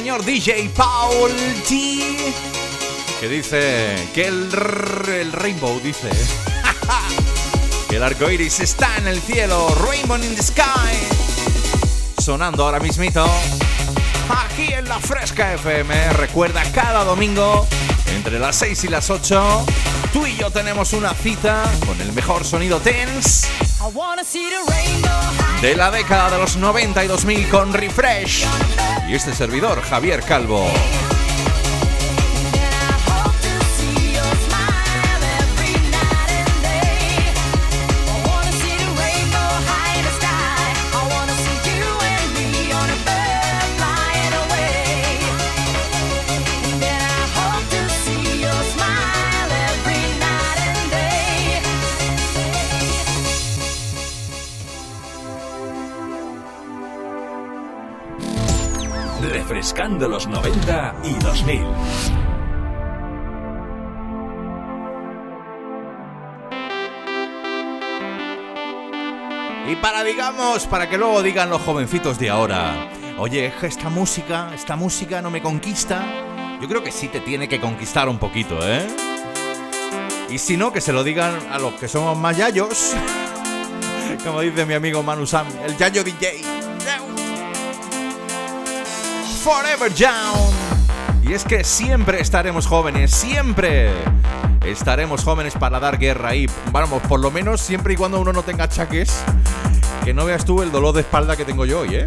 Señor 0.00 0.24
DJ 0.24 0.70
Paul 0.74 1.30
T. 1.68 2.32
Que 3.20 3.28
dice 3.28 4.08
que 4.14 4.28
el, 4.28 4.48
el 5.08 5.30
rainbow 5.30 5.78
dice 5.80 6.08
que 7.90 7.96
el 7.96 8.02
arco 8.02 8.30
iris 8.30 8.60
está 8.60 8.96
en 8.96 9.08
el 9.08 9.20
cielo. 9.20 9.68
Rainbow 9.86 10.16
in 10.16 10.34
the 10.34 10.42
sky. 10.42 10.64
Sonando 12.16 12.64
ahora 12.64 12.80
mismito. 12.80 13.26
Aquí 14.30 14.72
en 14.72 14.88
la 14.88 14.98
Fresca 15.00 15.52
FM. 15.52 16.14
Recuerda 16.14 16.62
cada 16.72 17.04
domingo 17.04 17.66
entre 18.06 18.38
las 18.38 18.56
6 18.56 18.84
y 18.84 18.88
las 18.88 19.10
8. 19.10 19.66
Tú 20.14 20.24
y 20.24 20.34
yo 20.38 20.50
tenemos 20.50 20.94
una 20.94 21.12
cita 21.12 21.70
con 21.84 22.00
el 22.00 22.14
mejor 22.14 22.46
sonido 22.46 22.80
tense 22.80 23.46
I 23.82 23.94
wanna 23.94 24.24
see 24.24 24.48
the 24.48 24.72
rainbow. 24.72 25.49
De 25.60 25.76
la 25.76 25.90
década 25.90 26.30
de 26.30 26.38
los 26.38 26.56
90 26.56 27.04
y 27.04 27.08
2000 27.08 27.48
con 27.48 27.72
Refresh. 27.72 28.46
Y 29.08 29.14
este 29.14 29.34
servidor, 29.34 29.82
Javier 29.82 30.22
Calvo. 30.22 30.66
Refrescando 60.00 60.08
los 60.08 60.26
90 60.28 60.94
y 61.04 61.12
2000. 61.14 61.66
Y 69.68 69.76
para, 69.76 70.02
digamos, 70.02 70.66
para 70.66 70.88
que 70.88 70.96
luego 70.96 71.22
digan 71.22 71.50
los 71.50 71.60
jovencitos 71.62 72.18
de 72.18 72.30
ahora, 72.30 72.90
oye, 73.18 73.52
esta 73.62 73.90
música, 73.90 74.50
esta 74.54 74.74
música 74.74 75.20
no 75.20 75.30
me 75.30 75.42
conquista. 75.42 76.02
Yo 76.60 76.68
creo 76.68 76.82
que 76.82 76.92
sí 76.92 77.08
te 77.08 77.20
tiene 77.20 77.48
que 77.48 77.60
conquistar 77.60 78.08
un 78.08 78.18
poquito, 78.18 78.58
¿eh? 78.62 78.86
Y 80.30 80.38
si 80.38 80.56
no, 80.56 80.72
que 80.72 80.80
se 80.80 80.92
lo 80.92 81.04
digan 81.04 81.34
a 81.50 81.58
los 81.58 81.74
que 81.74 81.88
somos 81.88 82.16
más 82.16 82.36
yayos. 82.36 82.94
Como 84.24 84.40
dice 84.40 84.64
mi 84.64 84.74
amigo 84.74 85.02
Manu 85.02 85.26
Sam, 85.26 85.46
el 85.64 85.76
yayo 85.76 86.02
DJ. 86.02 86.59
Forever 89.42 89.92
Young. 89.94 90.52
Y 91.22 91.32
es 91.32 91.44
que 91.44 91.64
siempre 91.64 92.20
estaremos 92.20 92.66
jóvenes, 92.66 93.10
siempre 93.10 93.90
estaremos 94.66 95.24
jóvenes 95.24 95.54
para 95.54 95.80
dar 95.80 95.98
guerra 95.98 96.34
y 96.34 96.46
vamos, 96.70 97.02
por 97.08 97.20
lo 97.20 97.30
menos 97.30 97.62
siempre 97.62 97.94
y 97.94 97.96
cuando 97.96 98.20
uno 98.20 98.34
no 98.34 98.42
tenga 98.42 98.64
achaques, 98.64 99.22
que 100.04 100.12
no 100.12 100.26
veas 100.26 100.44
tú 100.44 100.60
el 100.62 100.70
dolor 100.70 100.94
de 100.94 101.00
espalda 101.00 101.36
que 101.36 101.46
tengo 101.46 101.64
yo 101.64 101.80
hoy, 101.80 101.94
¿eh? 101.94 102.04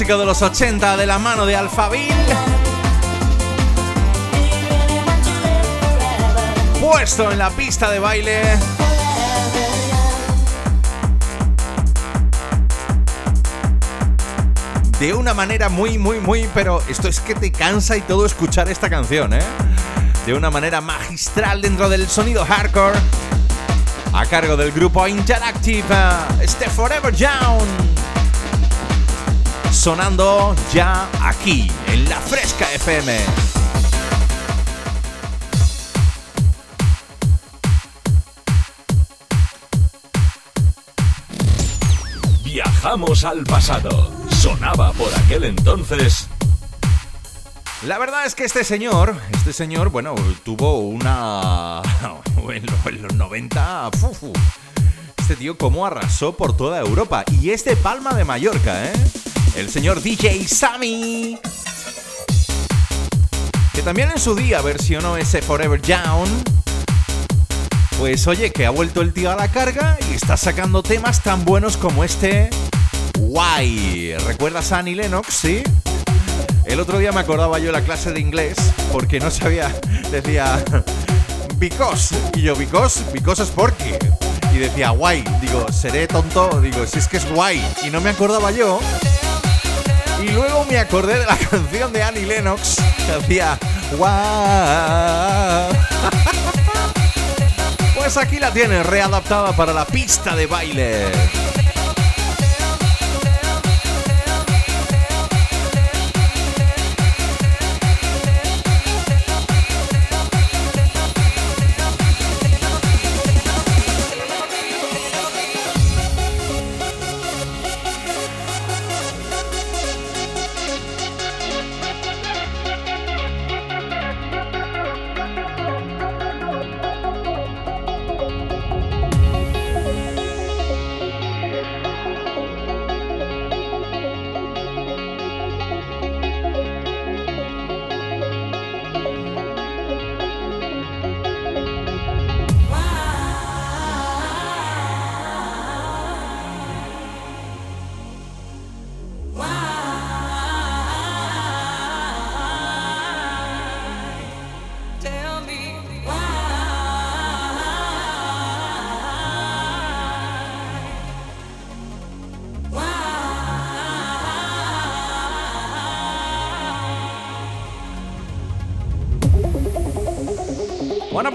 Clásico 0.00 0.18
de 0.18 0.24
los 0.24 0.40
80 0.40 0.96
de 0.96 1.04
la 1.04 1.18
mano 1.18 1.44
de 1.44 1.56
Alphaville. 1.56 2.14
Puesto 6.80 7.30
en 7.30 7.38
la 7.38 7.50
pista 7.50 7.90
de 7.90 7.98
baile. 7.98 8.42
De 14.98 15.12
una 15.12 15.34
manera 15.34 15.68
muy, 15.68 15.98
muy, 15.98 16.18
muy, 16.18 16.48
pero 16.54 16.82
esto 16.88 17.08
es 17.08 17.20
que 17.20 17.34
te 17.34 17.52
cansa 17.52 17.94
y 17.98 18.00
todo 18.00 18.24
escuchar 18.24 18.70
esta 18.70 18.88
canción, 18.88 19.34
¿eh? 19.34 19.42
De 20.24 20.32
una 20.32 20.50
manera 20.50 20.80
magistral 20.80 21.60
dentro 21.60 21.90
del 21.90 22.08
sonido 22.08 22.46
hardcore. 22.46 22.98
A 24.14 24.24
cargo 24.24 24.56
del 24.56 24.72
grupo 24.72 25.06
Interactive, 25.06 25.84
uh, 25.84 26.70
Forever 26.70 27.14
Young. 27.14 27.89
Sonando 29.84 30.54
ya 30.74 31.08
aquí, 31.26 31.66
en 31.86 32.06
la 32.08 32.16
Fresca 32.20 32.70
FM. 32.74 33.18
Viajamos 42.44 43.24
al 43.24 43.44
pasado. 43.44 44.10
Sonaba 44.30 44.92
por 44.92 45.12
aquel 45.14 45.44
entonces. 45.44 46.28
La 47.86 47.98
verdad 47.98 48.26
es 48.26 48.34
que 48.34 48.44
este 48.44 48.64
señor, 48.64 49.16
este 49.32 49.52
señor, 49.52 49.90
bueno, 49.90 50.14
tuvo 50.44 50.80
una... 50.80 51.80
En 52.50 52.66
lo- 52.66 52.88
en 52.90 53.02
los 53.02 53.14
90... 53.14 53.90
fu, 54.00 54.12
fu. 54.12 54.32
Este 55.18 55.36
tío 55.36 55.56
cómo 55.56 55.86
arrasó 55.86 56.36
por 56.36 56.56
toda 56.56 56.80
Europa. 56.80 57.24
Y 57.40 57.50
es 57.50 57.64
de 57.64 57.76
Palma 57.76 58.12
de 58.14 58.24
Mallorca, 58.24 58.86
¿eh? 58.86 58.92
El 59.60 59.68
señor 59.68 60.00
DJ 60.00 60.48
Sammy. 60.48 61.38
Que 63.74 63.82
también 63.82 64.10
en 64.10 64.18
su 64.18 64.34
día 64.34 64.62
versionó 64.62 65.18
ese 65.18 65.42
Forever 65.42 65.82
Down. 65.82 66.30
Pues 67.98 68.26
oye, 68.26 68.52
que 68.52 68.64
ha 68.64 68.70
vuelto 68.70 69.02
el 69.02 69.12
tío 69.12 69.30
a 69.30 69.36
la 69.36 69.48
carga 69.48 69.98
y 70.10 70.14
está 70.14 70.38
sacando 70.38 70.82
temas 70.82 71.22
tan 71.22 71.44
buenos 71.44 71.76
como 71.76 72.04
este... 72.04 72.48
Why. 73.18 74.14
¿Recuerdas 74.26 74.72
a 74.72 74.78
Annie 74.78 74.94
Lennox? 74.94 75.34
Sí. 75.34 75.62
El 76.64 76.80
otro 76.80 76.98
día 76.98 77.12
me 77.12 77.20
acordaba 77.20 77.58
yo 77.58 77.70
la 77.70 77.82
clase 77.82 78.12
de 78.12 78.20
inglés 78.20 78.56
porque 78.90 79.20
no 79.20 79.30
sabía, 79.30 79.68
decía 80.10 80.64
because 81.58 82.14
y 82.34 82.40
yo 82.40 82.56
because, 82.56 83.04
because 83.12 83.42
es 83.42 83.50
porque 83.50 83.98
y 84.54 84.58
decía 84.58 84.92
why, 84.92 85.22
digo, 85.42 85.70
seré 85.70 86.06
tonto, 86.06 86.62
digo, 86.62 86.86
si 86.86 86.98
es 86.98 87.06
que 87.06 87.18
es 87.18 87.30
guay 87.30 87.62
y 87.86 87.90
no 87.90 88.00
me 88.00 88.08
acordaba 88.08 88.50
yo. 88.52 88.80
Y 90.22 90.28
luego 90.30 90.64
me 90.66 90.78
acordé 90.78 91.18
de 91.18 91.26
la 91.26 91.36
canción 91.50 91.92
de 91.92 92.02
Annie 92.02 92.26
Lennox 92.26 92.76
que 93.06 93.12
hacía 93.12 93.58
why. 93.96 95.76
Pues 97.96 98.16
aquí 98.16 98.40
la 98.40 98.50
tienes, 98.50 98.84
readaptada 98.86 99.52
para 99.54 99.72
la 99.72 99.84
pista 99.84 100.34
de 100.34 100.46
baile. 100.46 101.12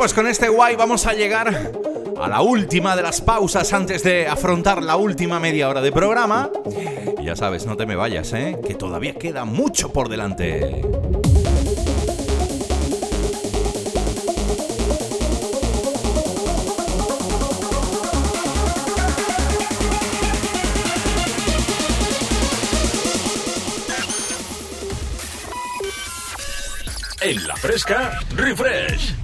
Pues 0.05 0.13
con 0.13 0.27
este 0.27 0.49
guay 0.49 0.75
vamos 0.75 1.07
a 1.07 1.13
llegar 1.13 1.71
a 2.21 2.27
la 2.27 2.41
última 2.41 2.95
de 2.95 3.01
las 3.01 3.21
pausas 3.21 3.73
antes 3.73 4.03
de 4.03 4.27
afrontar 4.27 4.83
la 4.83 4.97
última 4.97 5.39
media 5.39 5.67
hora 5.67 5.81
de 5.81 5.91
programa. 5.91 6.51
Y 7.19 7.25
ya 7.25 7.35
sabes, 7.35 7.65
no 7.65 7.75
te 7.75 7.87
me 7.87 7.95
vayas, 7.95 8.31
¿eh? 8.33 8.55
Que 8.67 8.75
todavía 8.75 9.15
queda 9.15 9.45
mucho 9.45 9.91
por 9.91 10.07
delante. 10.07 10.83
En 27.21 27.47
la 27.47 27.55
fresca, 27.55 28.19
refresh. 28.35 29.14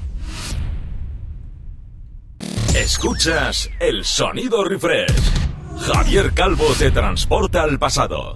El 3.80 4.03
sonido 4.03 4.64
refresh. 4.64 5.14
Javier 5.80 6.34
Calvo 6.34 6.65
te 6.80 6.89
transporta 6.89 7.61
al 7.61 7.77
pasado. 7.77 8.34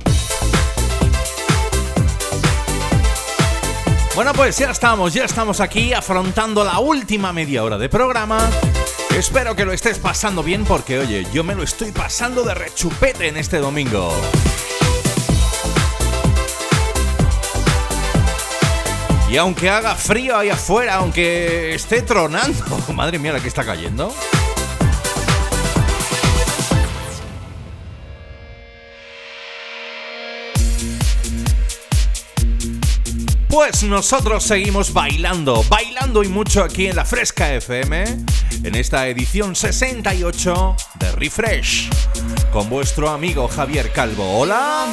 Bueno, 4.14 4.32
pues 4.34 4.60
ya 4.60 4.70
estamos, 4.70 5.12
ya 5.16 5.26
estamos 5.26 5.60
aquí 5.60 5.92
afrontando 5.92 6.64
la 6.64 6.78
última 6.78 7.34
media 7.34 7.64
hora 7.64 7.80
de 7.80 7.90
programa. 7.90 8.48
Espero 9.18 9.56
que 9.56 9.66
lo 9.66 9.72
estés 9.72 9.98
pasando 9.98 10.44
bien 10.44 10.66
porque, 10.66 11.00
oye, 11.00 11.26
yo 11.34 11.44
me 11.44 11.56
lo 11.56 11.64
estoy 11.64 11.92
pasando 11.92 12.44
de 12.44 12.54
rechupete 12.54 13.28
en 13.28 13.38
este 13.38 13.58
domingo. 13.58 14.14
Y 19.32 19.38
aunque 19.38 19.68
haga 19.68 19.96
frío 19.96 20.38
ahí 20.38 20.50
afuera, 20.50 20.98
aunque 20.98 21.74
esté 21.74 22.04
tronando, 22.04 22.78
madre 22.94 23.18
mía, 23.18 23.34
la 23.34 23.40
que 23.40 23.48
está 23.48 23.66
cayendo. 23.66 24.14
Pues 33.56 33.84
nosotros 33.84 34.44
seguimos 34.44 34.92
bailando, 34.92 35.64
bailando 35.70 36.24
y 36.24 36.28
mucho 36.28 36.62
aquí 36.62 36.88
en 36.88 36.98
la 36.98 37.06
Fresca 37.06 37.54
FM, 37.54 38.04
en 38.64 38.76
esta 38.76 39.08
edición 39.08 39.56
68 39.56 40.76
de 40.96 41.12
Refresh, 41.14 41.90
con 42.52 42.70
vuestro 42.70 43.10
amigo 43.10 43.48
Javier 43.48 43.94
Calvo. 43.94 44.40
Hola. 44.40 44.88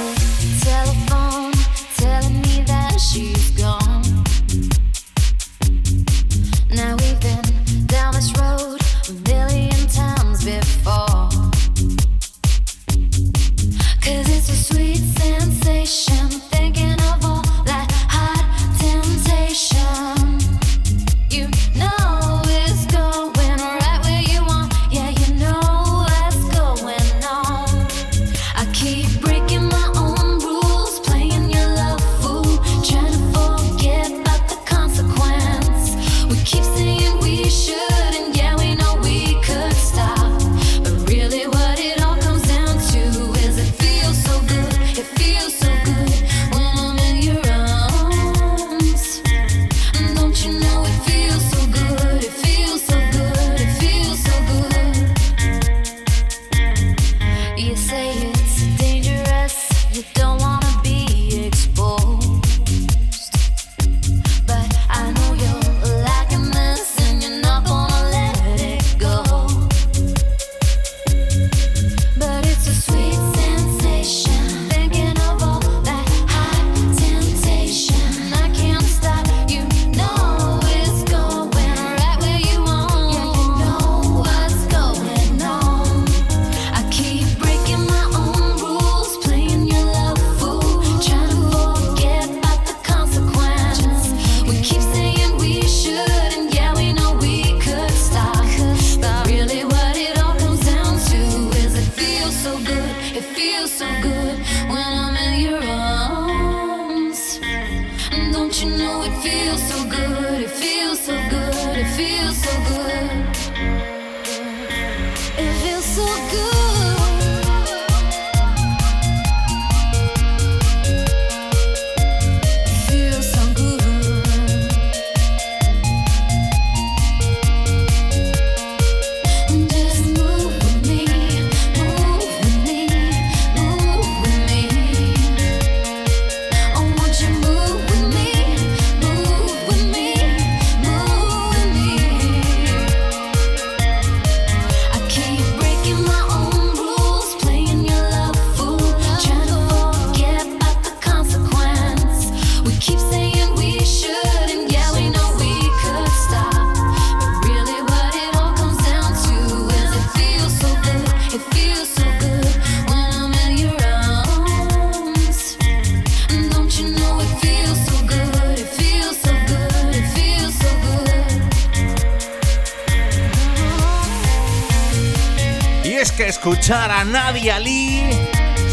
Nadia 177.12 177.59
Lee, 177.59 178.09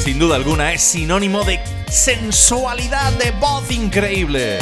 sin 0.01 0.17
duda 0.17 0.37
alguna 0.37 0.71
es 0.71 0.81
sinónimo 0.81 1.43
de 1.43 1.59
sensualidad 1.91 3.11
de 3.13 3.31
voz 3.31 3.69
increíble. 3.69 4.59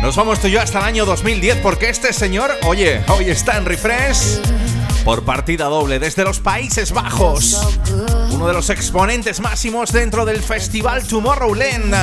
Nos 0.00 0.16
vamos 0.16 0.40
tú 0.40 0.46
y 0.46 0.52
yo 0.52 0.62
hasta 0.62 0.78
el 0.78 0.86
año 0.86 1.04
2010 1.04 1.58
porque 1.58 1.90
este 1.90 2.10
señor, 2.14 2.50
oye, 2.64 3.02
hoy 3.08 3.26
está 3.28 3.58
en 3.58 3.66
refresh 3.66 4.40
por 5.04 5.24
partida 5.24 5.66
doble 5.66 5.98
desde 5.98 6.24
los 6.24 6.40
Países 6.40 6.92
Bajos. 6.92 7.60
Uno 8.30 8.48
de 8.48 8.54
los 8.54 8.70
exponentes 8.70 9.40
máximos 9.40 9.92
dentro 9.92 10.24
del 10.24 10.40
festival 10.40 11.06
Tomorrowland. 11.06 11.94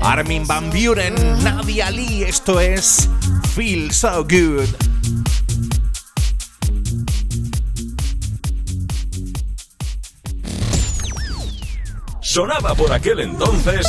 Armin 0.00 0.46
Van 0.46 0.70
Buren, 0.70 1.16
Nadia 1.42 1.90
Lee, 1.90 2.22
esto 2.22 2.60
es 2.60 3.08
Feel 3.56 3.92
So 3.92 4.22
Good. 4.22 4.83
Sonaba 12.34 12.74
por 12.74 12.92
aquel 12.92 13.20
entonces. 13.20 13.86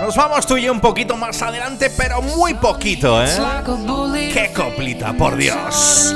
Nos 0.00 0.16
vamos 0.16 0.44
tú 0.48 0.56
y 0.56 0.62
yo 0.62 0.72
un 0.72 0.80
poquito 0.80 1.16
más 1.16 1.40
adelante, 1.40 1.90
pero 1.96 2.20
muy 2.22 2.54
poquito, 2.54 3.22
¿eh? 3.22 3.28
¡Qué 4.32 4.52
coplita, 4.52 5.12
por 5.12 5.36
Dios! 5.36 6.12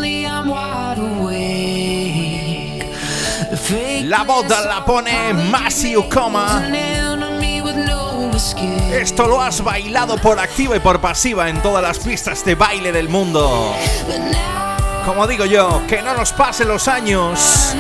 La 4.03 4.25
boda 4.25 4.67
la 4.67 4.85
pone 4.85 5.33
Coma. 6.13 6.69
Esto 8.93 9.29
lo 9.29 9.41
has 9.41 9.63
bailado 9.63 10.17
por 10.17 10.41
activa 10.41 10.75
y 10.75 10.81
por 10.81 11.01
pasiva 11.01 11.49
en 11.49 11.63
todas 11.63 11.81
las 11.81 12.01
pistas 12.01 12.45
de 12.45 12.57
baile 12.57 12.91
del 12.91 13.09
mundo. 13.09 13.73
Como 15.09 15.27
digo 15.27 15.47
yo, 15.47 15.83
que 15.89 16.03
no 16.03 16.13
nos 16.13 16.35
pasen 16.35 16.69
los 16.69 16.87
años. 16.87 17.75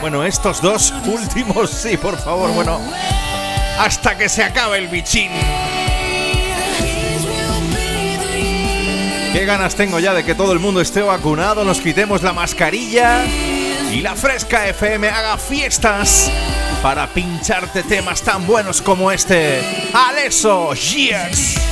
Bueno, 0.00 0.24
estos 0.24 0.62
dos 0.62 0.94
últimos 1.06 1.68
sí, 1.68 1.98
por 1.98 2.18
favor, 2.18 2.50
bueno. 2.52 2.80
Hasta 3.78 4.16
que 4.16 4.30
se 4.30 4.42
acabe 4.42 4.78
el 4.78 4.88
bichín. 4.88 5.30
Qué 9.34 9.44
ganas 9.44 9.74
tengo 9.74 9.98
ya 9.98 10.14
de 10.14 10.24
que 10.24 10.34
todo 10.34 10.54
el 10.54 10.58
mundo 10.58 10.80
esté 10.80 11.02
vacunado, 11.02 11.64
nos 11.66 11.82
quitemos 11.82 12.22
la 12.22 12.32
mascarilla 12.32 13.26
y 13.92 14.00
la 14.00 14.16
Fresca 14.16 14.66
FM 14.68 15.06
haga 15.06 15.36
fiestas 15.36 16.30
para 16.82 17.08
pincharte 17.08 17.82
temas 17.82 18.22
tan 18.22 18.46
buenos 18.46 18.80
como 18.80 19.12
este. 19.12 19.60
Aleso, 19.92 20.72
Years. 20.72 21.67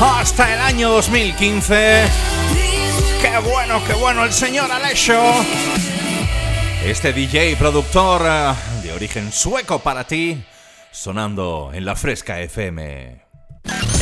Hasta 0.00 0.52
el 0.52 0.60
año 0.60 0.90
2015. 0.90 2.04
Qué 3.22 3.38
bueno, 3.48 3.80
qué 3.86 3.94
bueno 3.94 4.24
el 4.24 4.32
señor 4.32 4.70
Alessio. 4.70 5.18
Este 6.84 7.14
DJ 7.14 7.52
y 7.52 7.56
productor 7.56 8.20
eh, 8.26 8.52
de 8.82 8.92
origen 8.92 9.32
sueco 9.32 9.78
para 9.78 10.04
ti, 10.04 10.44
sonando 10.92 11.70
en 11.72 11.86
la 11.86 11.96
Fresca 11.96 12.38
FM. 12.40 13.24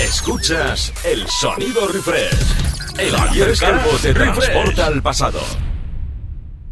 Escuchas 0.01 0.93
el 1.05 1.29
sonido 1.29 1.87
refresh. 1.87 2.35
El 2.99 3.17
Javier 3.17 3.57
Calvo 3.57 3.91
te 4.03 4.13
transporta 4.13 4.87
al 4.87 5.01
pasado. 5.01 5.41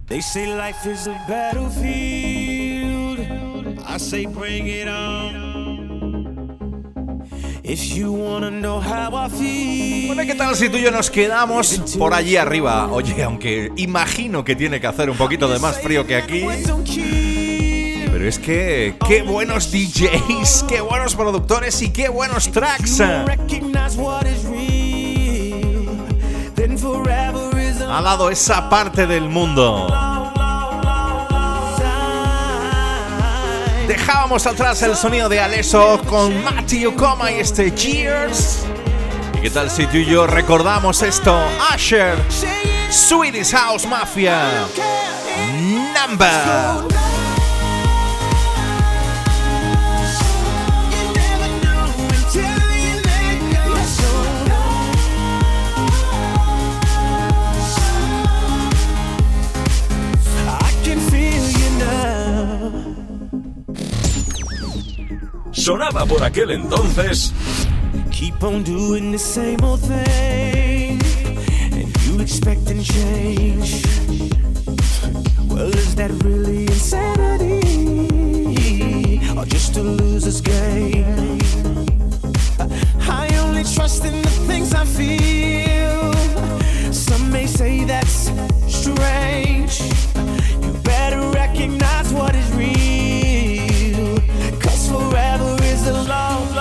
They 0.08 0.20
say 0.20 0.46
life 0.46 0.84
is 0.90 1.06
a 1.06 1.14
battlefield. 1.28 3.20
I 3.86 3.98
say 3.98 4.26
bring 4.26 4.66
it 4.66 4.88
on. 4.88 5.51
Bueno, 10.06 10.22
¿qué 10.26 10.34
tal 10.34 10.56
si 10.56 10.68
tú 10.68 10.78
y 10.78 10.82
yo 10.82 10.90
nos 10.90 11.10
quedamos 11.10 11.80
por 11.96 12.12
allí 12.12 12.36
arriba? 12.36 12.88
Oye, 12.90 13.22
aunque 13.22 13.70
imagino 13.76 14.44
que 14.44 14.56
tiene 14.56 14.80
que 14.80 14.86
hacer 14.88 15.08
un 15.08 15.16
poquito 15.16 15.46
de 15.48 15.58
más 15.60 15.80
frío 15.80 16.04
que 16.06 16.16
aquí. 16.16 16.44
Pero 18.10 18.28
es 18.28 18.38
que, 18.38 18.96
qué 19.06 19.22
buenos 19.22 19.70
DJs, 19.70 20.64
qué 20.68 20.80
buenos 20.80 21.14
productores 21.14 21.80
y 21.82 21.90
qué 21.90 22.08
buenos 22.08 22.50
tracks. 22.50 23.00
Ha 27.88 28.02
dado 28.02 28.28
esa 28.30 28.68
parte 28.68 29.06
del 29.06 29.28
mundo. 29.28 29.86
Dejábamos 34.12 34.46
atrás 34.46 34.82
el 34.82 34.94
sonido 34.94 35.26
de 35.30 35.40
Alesso 35.40 35.98
con 36.06 36.44
Matthew 36.44 36.94
Coma 36.96 37.32
y 37.32 37.36
este 37.36 37.74
Cheers. 37.74 38.58
¿Y 39.38 39.40
qué 39.40 39.48
tal 39.48 39.70
si 39.70 39.86
tú 39.86 39.96
y 39.96 40.04
yo 40.04 40.26
recordamos 40.26 41.00
esto? 41.00 41.34
Asher, 41.70 42.18
Swedish 42.90 43.52
House 43.52 43.86
Mafia, 43.86 44.66
Number. 45.94 46.92
Sonaba 65.62 66.04
por 66.06 66.24
aquel 66.24 66.50
entonces 66.50 67.32
Keep 68.10 68.42
on 68.42 68.64
doing 68.64 69.12
the 69.12 69.18
same 69.18 69.62
old 69.62 69.78
thing, 69.80 71.00
and 71.72 71.96
you 72.04 72.20
expecting 72.20 72.82
change. 72.82 73.84
Well, 75.46 75.72
is 75.72 75.94
that 75.94 76.10
really 76.24 76.66
insanity, 76.66 77.60
or 79.36 79.44
just 79.44 79.76
a 79.76 79.82
loser's 79.82 80.40
game? 80.40 81.38
I 83.08 83.28
only 83.44 83.62
trust 83.62 84.04
in 84.04 84.20
the 84.20 84.30
things 84.48 84.74
I 84.74 84.84
feel. 84.84 86.12
Some 86.92 87.30
may 87.30 87.46
say 87.46 87.84
that's 87.84 88.32
strange. 88.66 89.80
You 90.60 90.72
better 90.82 91.20
recognize 91.30 92.12
what 92.12 92.34
is 92.34 92.50
real. 92.54 92.81
Is 95.82 95.88
a 95.88 96.02
long, 96.08 96.51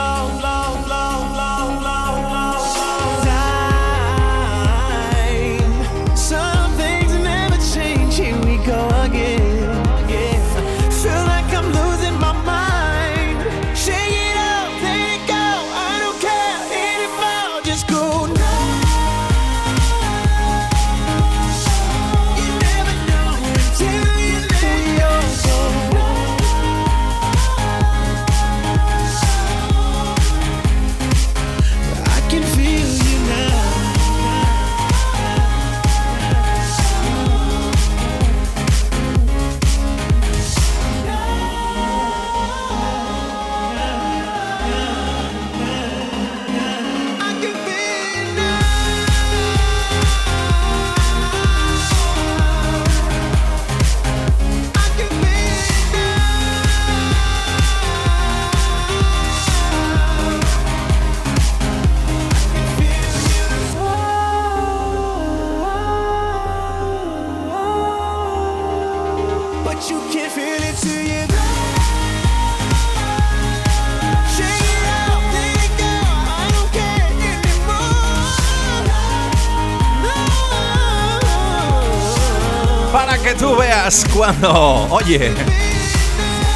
Para 82.94 83.18
que 83.18 83.34
tú 83.34 83.56
veas 83.56 84.06
cuando, 84.14 84.88
oye, 84.92 85.32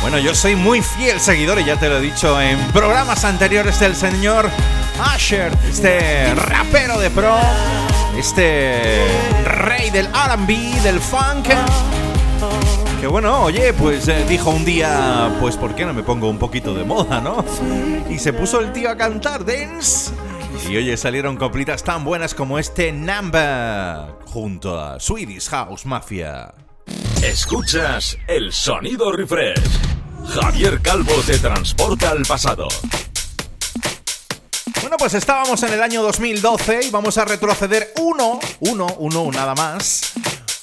bueno, 0.02 0.20
yo 0.20 0.36
soy 0.36 0.56
muy 0.56 0.82
fiel 0.84 1.20
seguidor 1.20 1.60
y 1.60 1.66
ya 1.66 1.78
te 1.78 1.90
lo 1.90 1.98
he 1.98 2.02
dicho 2.02 2.40
en 2.40 2.60
programas 2.74 3.24
anteriores 3.26 3.80
del 3.80 3.96
señor 3.96 4.50
Asher, 5.00 5.52
este 5.68 6.36
rapero 6.36 7.00
de 7.00 7.10
pro, 7.10 7.40
este 8.16 9.08
rey 9.46 9.90
del 9.90 10.08
RB, 10.08 10.82
del 10.84 11.00
funk. 11.00 11.48
Que 13.06 13.10
bueno, 13.10 13.44
oye, 13.44 13.72
pues 13.72 14.08
eh, 14.08 14.26
dijo 14.28 14.50
un 14.50 14.66
día, 14.66 15.38
pues 15.40 15.58
¿por 15.58 15.76
qué 15.76 15.86
no 15.86 15.94
me 15.94 16.02
pongo 16.02 16.28
un 16.28 16.40
poquito 16.40 16.74
de 16.74 16.84
moda, 16.84 17.22
no? 17.22 17.46
Y 18.10 18.18
se 18.18 18.34
puso 18.34 18.60
el 18.60 18.74
tío 18.74 18.90
a 18.90 18.98
cantar 18.98 19.46
dance. 19.46 20.12
Y 20.68 20.76
oye, 20.76 20.98
salieron 20.98 21.38
coplitas 21.38 21.84
tan 21.84 22.04
buenas 22.04 22.34
como 22.34 22.58
este 22.58 22.92
Number 22.92 24.08
junto 24.26 24.82
a 24.82 25.00
Swedish 25.00 25.50
House 25.50 25.86
Mafia. 25.86 26.52
Escuchas 27.22 28.18
el 28.26 28.52
sonido 28.52 29.12
refresh. 29.12 29.62
Javier 30.28 30.82
Calvo 30.82 31.14
te 31.28 31.38
transporta 31.38 32.10
al 32.10 32.24
pasado. 32.24 32.68
Bueno, 34.82 34.98
pues 34.98 35.14
estábamos 35.14 35.62
en 35.62 35.74
el 35.74 35.84
año 35.84 36.02
2012 36.02 36.86
y 36.88 36.90
vamos 36.90 37.20
a 37.20 37.26
retroceder 37.26 37.94
uno, 38.00 38.40
uno, 38.62 38.88
uno, 38.98 39.32
nada 39.32 39.54
más, 39.54 40.14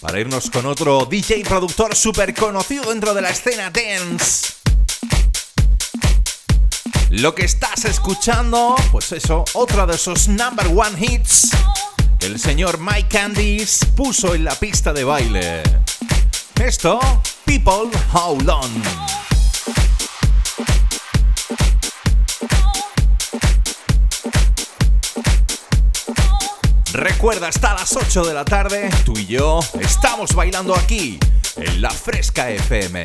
para 0.02 0.18
irnos 0.18 0.50
con 0.50 0.66
otro 0.66 1.06
DJ 1.06 1.44
productor 1.44 1.94
súper 1.94 2.34
conocido 2.34 2.90
dentro 2.90 3.14
de 3.14 3.22
la 3.22 3.30
escena 3.30 3.70
dance. 3.70 4.52
Lo 7.10 7.34
que 7.34 7.44
estás 7.44 7.84
escuchando, 7.84 8.74
pues 8.90 9.12
eso, 9.12 9.44
otra 9.54 9.86
de 9.86 9.94
esos 9.94 10.26
number 10.26 10.66
one 10.66 10.98
hits 10.98 11.50
que 12.18 12.26
el 12.26 12.40
señor 12.40 12.78
Mike 12.78 13.08
Candice 13.10 13.86
puso 13.96 14.34
en 14.34 14.44
la 14.44 14.56
pista 14.56 14.92
de 14.92 15.04
baile. 15.04 15.62
Esto, 16.60 16.98
People 17.44 17.88
How 18.12 18.40
Long. 18.40 19.21
Recuerda, 26.92 27.48
hasta 27.48 27.72
las 27.72 27.96
8 27.96 28.22
de 28.24 28.34
la 28.34 28.44
tarde, 28.44 28.90
tú 29.04 29.14
y 29.18 29.24
yo 29.24 29.60
estamos 29.80 30.34
bailando 30.34 30.76
aquí, 30.76 31.18
en 31.56 31.80
la 31.80 31.90
Fresca 31.90 32.50
FM. 32.50 33.02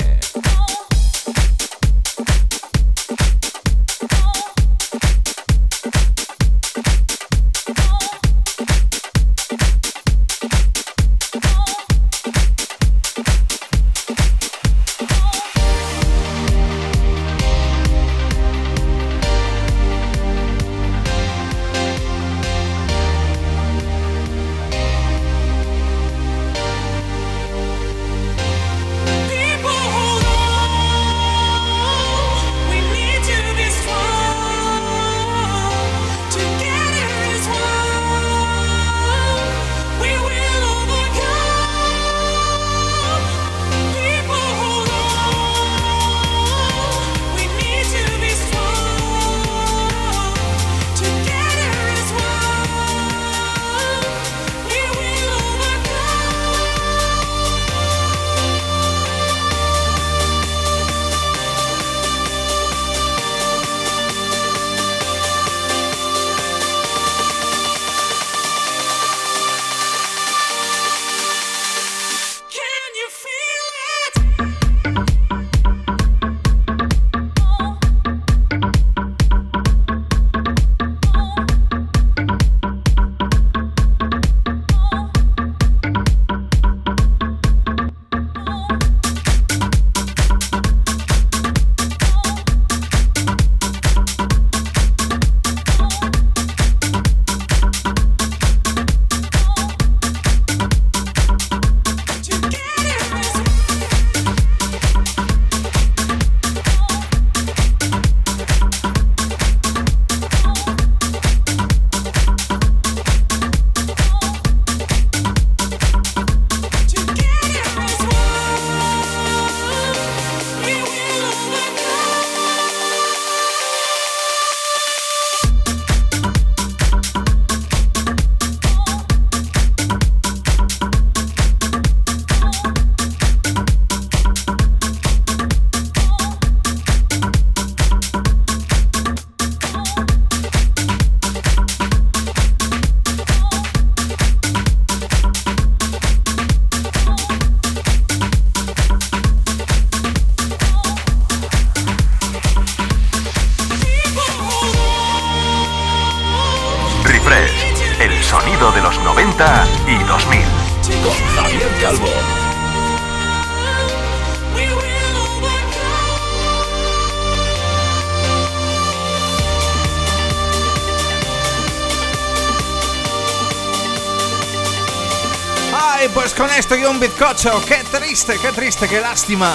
Bizcocho. 177.18 177.62
Qué 177.66 177.84
triste, 177.98 178.38
qué 178.42 178.52
triste, 178.52 178.88
qué 178.88 179.02
lástima. 179.02 179.52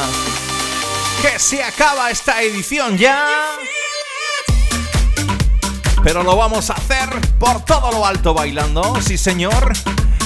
Que 1.20 1.38
se 1.38 1.62
acaba 1.62 2.10
esta 2.10 2.42
edición 2.42 2.98
ya. 2.98 3.26
Pero 6.02 6.22
lo 6.24 6.36
vamos 6.36 6.70
a 6.70 6.74
hacer 6.74 7.08
por 7.38 7.64
todo 7.64 7.92
lo 7.92 8.04
alto 8.04 8.34
bailando, 8.34 9.00
sí 9.00 9.16
señor. 9.16 9.72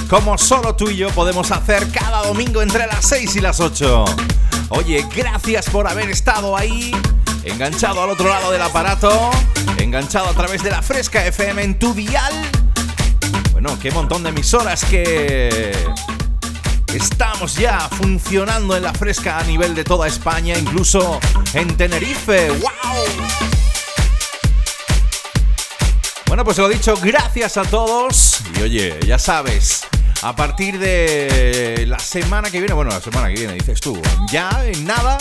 Como 0.08 0.38
solo 0.38 0.76
tú 0.76 0.88
y 0.88 0.96
yo 0.96 1.10
podemos 1.10 1.50
hacer 1.50 1.90
cada 1.90 2.22
domingo 2.22 2.62
entre 2.62 2.86
las 2.86 3.06
6 3.06 3.36
y 3.36 3.40
las 3.40 3.60
8. 3.60 4.04
Oye, 4.70 5.06
gracias 5.14 5.68
por 5.68 5.86
haber 5.86 6.08
estado 6.10 6.56
ahí, 6.56 6.92
enganchado 7.44 8.02
al 8.02 8.10
otro 8.10 8.28
lado 8.28 8.50
del 8.50 8.62
aparato, 8.62 9.30
enganchado 9.76 10.28
a 10.28 10.32
través 10.32 10.62
de 10.62 10.70
la 10.70 10.80
Fresca 10.80 11.26
FM 11.26 11.62
en 11.62 11.78
tu 11.78 11.92
dial. 11.92 12.32
Bueno, 13.52 13.76
qué 13.80 13.90
montón 13.90 14.22
de 14.22 14.30
emisoras 14.30 14.84
que 14.84 15.72
estamos 16.96 17.56
ya 17.56 17.78
funcionando 17.90 18.76
en 18.76 18.82
la 18.82 18.94
Fresca 18.94 19.38
a 19.38 19.44
nivel 19.44 19.74
de 19.74 19.84
toda 19.84 20.06
España, 20.06 20.56
incluso 20.58 21.20
en 21.52 21.76
Tenerife. 21.76 22.50
¡Wow! 22.50 23.04
Bueno, 26.26 26.44
pues 26.44 26.58
lo 26.58 26.68
dicho, 26.68 26.96
gracias 27.02 27.56
a 27.56 27.62
todos. 27.62 28.40
Y 28.58 28.62
oye, 28.62 28.98
ya 29.06 29.18
sabes, 29.18 29.86
a 30.22 30.34
partir 30.34 30.78
de 30.78 31.84
la 31.86 31.98
semana 31.98 32.50
que 32.50 32.58
viene, 32.58 32.74
bueno, 32.74 32.90
la 32.90 33.00
semana 33.00 33.28
que 33.28 33.34
viene 33.34 33.54
dices 33.54 33.80
tú, 33.80 34.00
ya 34.30 34.64
en 34.64 34.86
nada 34.86 35.18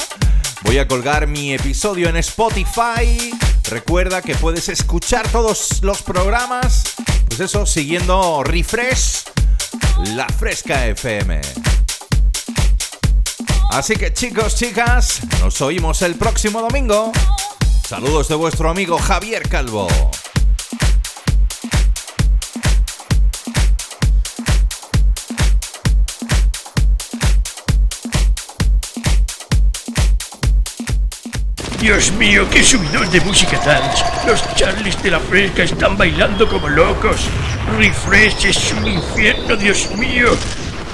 voy 0.63 0.77
a 0.77 0.87
colgar 0.87 1.27
mi 1.27 1.53
episodio 1.53 2.07
en 2.09 2.15
Spotify. 2.17 3.31
Recuerda 3.69 4.21
que 4.21 4.35
puedes 4.35 4.69
escuchar 4.69 5.27
todos 5.29 5.83
los 5.83 6.01
programas, 6.03 6.95
pues 7.27 7.39
eso, 7.39 7.65
siguiendo 7.65 8.43
Refresh, 8.43 9.23
la 10.15 10.27
Fresca 10.27 10.87
FM. 10.87 11.64
Así 13.75 13.97
que 13.97 14.13
chicos, 14.13 14.55
chicas, 14.55 15.19
nos 15.41 15.59
oímos 15.59 16.01
el 16.01 16.15
próximo 16.15 16.61
domingo. 16.61 17.11
Saludos 17.85 18.29
de 18.29 18.35
vuestro 18.35 18.69
amigo 18.69 18.97
Javier 18.97 19.49
Calvo. 19.49 19.89
Dios 31.81 32.13
mío, 32.13 32.47
qué 32.49 32.63
subidón 32.63 33.11
de 33.11 33.19
música 33.19 33.59
dance. 33.59 34.05
Los 34.25 34.55
Charlies 34.55 35.03
de 35.03 35.11
la 35.11 35.19
Fresca 35.19 35.63
están 35.63 35.97
bailando 35.97 36.47
como 36.47 36.69
locos. 36.69 37.27
Refresh 37.77 38.45
es 38.45 38.71
un 38.71 38.87
infierno, 38.87 39.57
Dios 39.57 39.91
mío. 39.97 40.29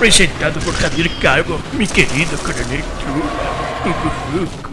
Presentado 0.02 0.60
por 0.62 0.74
Javier 0.74 1.12
Calvo, 1.22 1.60
mi 1.78 1.86
querido 1.86 2.36
coronel 2.40 2.84
True. 3.00 4.71